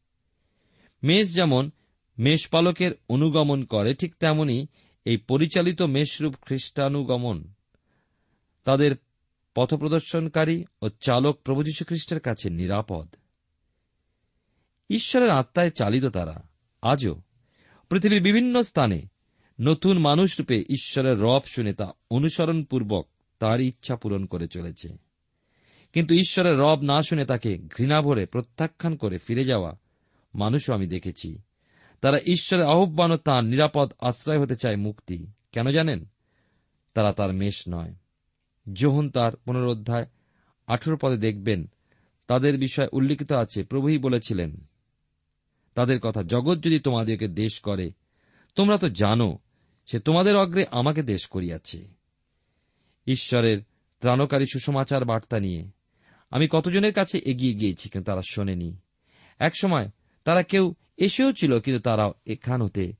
মেষ 1.03 1.35
যেমন 1.35 1.71
মেষপালকের 2.19 2.91
অনুগমন 3.09 3.63
করে, 3.63 3.93
ঠিক 3.93 4.15
তেমনি 4.15 4.67
এই 5.05 5.17
পরিচালিত 5.17 5.81
মেষরূপ 5.81 6.35
খ্রিস্টানুগমন 6.41 7.53
তাদের 8.63 8.95
পথপ্রদর্শনকারী 9.55 10.65
ও 10.81 10.89
চালক 10.89 11.39
প্রভু 11.43 11.61
খ্রিস্টের 11.87 12.19
কাছে 12.19 12.49
নিরাপদ। 12.49 13.15
ঈশ্বরের 14.89 15.29
আত্মায় 15.29 15.69
চালিত 15.69 16.05
তারা। 16.05 16.47
আজও 16.81 17.21
পৃথিবীর 17.89 18.21
বিভিন্ন 18.21 18.61
স্থানে 18.61 19.01
নতুন 19.61 19.97
মানুষরূপে 19.97 20.65
ঈশ্বরের 20.69 21.19
রব 21.19 21.41
শুনে 21.45 21.73
তা 21.73 21.91
অনুসরণপূর্বক 22.11 23.07
তার 23.39 23.61
ইচ্ছা 23.61 23.95
পূরণ 23.95 24.25
করে 24.25 24.47
চলেছে। 24.47 24.97
কিন্তু 25.93 26.13
ঈশ্বরের 26.13 26.57
রব 26.57 26.81
না 26.81 27.01
শুনে 27.01 27.25
তাকে 27.25 27.57
ঘৃণা 27.57 28.01
ভরে 28.01 28.25
প্রত্যাখ্যান 28.25 28.95
করে 28.95 29.17
ফিরে 29.17 29.43
যাওয়া 29.43 29.79
মানুষও 30.35 30.73
আমি 30.73 30.87
দেখেছি। 30.87 31.39
তারা 32.01 32.17
ঈশ্বরের 32.17 32.65
আহ্বান 32.65 33.11
ও 33.11 33.17
তাঁর 33.17 33.43
নিরাপদ 33.43 33.93
আশ্রয় 33.99 34.39
হতে 34.39 34.55
চায় 34.55 34.75
মুক্তি। 34.75 35.27
কেন 35.51 35.69
জানেন? 35.69 36.05
তারা 36.93 37.13
তার 37.13 37.33
মেষ 37.33 37.63
নয়। 37.69 37.93
যোহন 38.73 39.09
তার 39.09 39.35
পুনরোধ্যায় 39.35 40.05
আঠেরো 40.67 40.97
পদে 41.01 41.17
দেখবেন, 41.17 41.67
তাদের 42.27 42.57
বিষয় 42.57 42.87
উল্লিখিত 42.91 43.31
আছে, 43.31 43.63
প্রভুই 43.63 43.97
বলেছিলেন, 43.97 44.67
তাদের 45.75 45.99
কথা 45.99 46.23
জগৎ 46.23 46.63
যদি 46.63 46.79
তোমাদেরকে 46.79 47.27
দেশ 47.27 47.59
করে, 47.59 47.91
তোমরা 48.55 48.77
তো 48.77 48.89
জানো, 48.89 49.37
সে 49.85 49.99
তোমাদের 49.99 50.37
অগ্রে 50.37 50.65
আমাকে 50.71 51.03
দেশ 51.03 51.27
করিয়াছে। 51.27 51.96
ঈশ্বরের 53.07 53.61
ত্রাণকারী 53.99 54.45
সুসমাচার 54.53 55.05
বার্তা 55.05 55.39
নিয়ে। 55.39 55.65
আমি 56.31 56.47
কতজনের 56.51 56.93
কাছে 56.93 57.17
এগিয়ে 57.17 57.53
গিয়েছি 57.53 57.89
কিন্তু 57.89 58.11
তারা 58.11 58.21
শোনেনি। 58.29 58.77
একসময় 59.39 59.89
তারা 60.23 60.43
কেউ 60.43 60.73
এসেও 60.97 61.31
ছিল 61.31 61.59
কিন্তু 61.59 61.81
তারা 61.81 62.11
এখান 62.25 62.61
হতে 62.61 62.93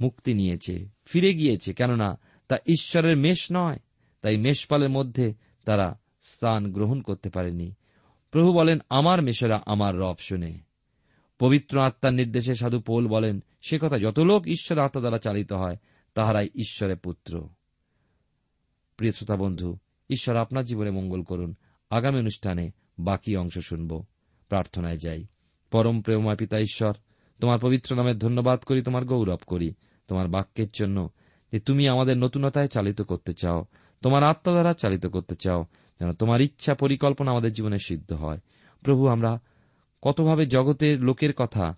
মুক্তি 0.00 0.34
নিয়েছে, 0.34 0.88
ফিরে 1.04 1.34
গিয়েছে, 1.34 1.74
কেননা 1.74 2.18
তা 2.48 2.56
ঈশ্বরের 2.66 3.16
মেষ 3.16 3.48
নয়, 3.52 3.76
তাই 4.22 4.36
মেষপালের 4.36 4.90
মধ্যে 4.90 5.34
তারা 5.64 5.98
স্থান 6.22 6.72
গ্রহণ 6.72 7.00
করতে 7.00 7.30
পারেনি। 7.30 7.74
প্রভু 8.30 8.52
বলেন, 8.52 8.78
আমার 8.88 9.22
মেষেরা 9.22 9.62
আমার 9.66 9.98
রব 9.98 10.16
শুনে। 10.18 10.58
পবিত্র 11.38 11.80
আত্মার 11.80 12.14
নির্দেশে 12.14 12.54
সাধু 12.54 12.80
পোল 12.80 13.08
বলেন, 13.08 13.42
সে 13.62 13.78
কথা 13.78 13.98
যত 13.98 14.18
লোক 14.18 14.46
ঈশ্বর 14.46 14.78
আত্মা 14.78 15.00
দ্বারা 15.00 15.18
চালিত 15.18 15.52
হয়, 15.52 15.76
তাহারাই 16.14 16.48
ঈশ্বরের 16.54 16.96
পুত্র। 16.96 17.48
প্রিয় 19.00 19.12
শ্রোতা 19.12 19.36
বন্ধু, 19.36 19.78
ঈশ্বর 20.10 20.36
আপনার 20.36 20.64
জীবনে 20.64 20.90
মঙ্গল 20.90 21.22
করুন। 21.22 21.54
আগামী 21.90 22.18
অনুষ্ঠানে 22.18 22.70
বাকি 22.98 23.36
অংশ 23.36 23.58
শুনব। 23.58 24.04
প্রার্থনায় 24.48 24.96
যাই। 24.96 25.24
পরম 25.70 26.00
প্রেমময় 26.00 26.36
পিতা 26.36 26.58
ঈশ্বর, 26.58 26.94
তোমার 27.40 27.58
পবিত্র 27.58 27.96
নামের 27.96 28.18
ধন্যবাদ 28.18 28.60
করি, 28.60 28.82
তোমার 28.82 29.04
গৌরব 29.04 29.38
করি, 29.46 29.74
তোমার 30.08 30.28
বাক্যের 30.28 30.66
জন্য 30.72 31.10
যে 31.52 31.58
তুমি 31.58 31.88
আমাদের 31.88 32.16
নতুনতায় 32.16 32.68
চালিত 32.68 33.02
করতে 33.02 33.32
চাও, 33.32 33.64
তোমার 34.02 34.24
আত্মা 34.24 34.52
দ্বারা 34.52 34.74
চালিত 34.74 35.06
করতে 35.06 35.34
চাও, 35.34 35.64
যেন 36.00 36.12
তোমার 36.12 36.40
ইচ্ছা 36.40 36.74
পরিকল্পনা 36.74 37.30
আমাদের 37.30 37.52
জীবনে 37.52 37.78
সিদ্ধ 37.78 38.12
হয়। 38.12 38.38
প্রভু, 38.80 39.08
আমরা 39.08 39.40
কতভাবে 40.02 40.46
জগতের 40.46 41.00
লোকের 41.00 41.32
কথা, 41.32 41.76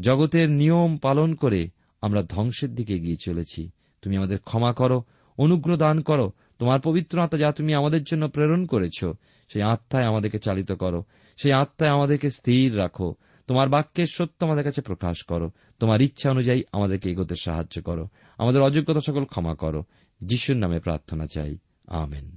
জগতের 0.00 0.50
নিয়ম 0.50 0.96
পালন 0.96 1.34
করে 1.34 1.68
আমরা 2.00 2.22
ধ্বংসের 2.22 2.74
দিকে 2.74 2.94
এগিয়ে 2.94 3.16
চলেছি। 3.24 3.70
তুমি 4.02 4.16
আমাদের 4.16 4.38
ক্ষমা 4.38 4.72
করো, 4.72 5.02
অনুগ্রহ 5.38 5.76
দান 5.76 6.00
করো 6.00 6.32
তোমার 6.62 6.80
পবিত্র 6.80 7.20
আত্মা 7.20 7.38
যা 7.38 7.52
তুমি 7.52 7.74
আমাদের 7.74 8.04
জন্য 8.04 8.28
প্রেরণ 8.28 8.64
করেছ, 8.64 9.04
সেই 9.48 9.62
আত্মায় 9.62 10.04
আমাদেরকে 10.04 10.38
চালিত 10.38 10.72
করো। 10.72 11.04
সেই 11.36 11.52
আত্মায় 11.52 11.92
আমাদেরকে 11.92 12.30
স্থির 12.30 12.78
রাখো। 12.78 13.14
তোমার 13.46 13.68
বাক্যের 13.68 14.06
সত্য 14.06 14.44
আমাদের 14.44 14.64
কাছে 14.64 14.82
প্রকাশ 14.82 15.24
করো। 15.24 15.50
তোমার 15.80 16.00
ইচ্ছা 16.00 16.30
অনুযায়ী 16.30 16.62
আমাদেরকে 16.72 17.10
এগোতে 17.10 17.34
সাহায্য 17.34 17.82
করো। 17.82 18.08
আমাদের 18.38 18.62
অযোগ্যতা 18.62 19.00
সকল 19.00 19.24
ক্ষমা 19.24 19.54
করো। 19.54 19.84
যিশুর 20.20 20.56
নামে 20.56 20.80
প্রার্থনা 20.80 21.26
চাই। 21.26 21.58
আমেন। 21.86 22.36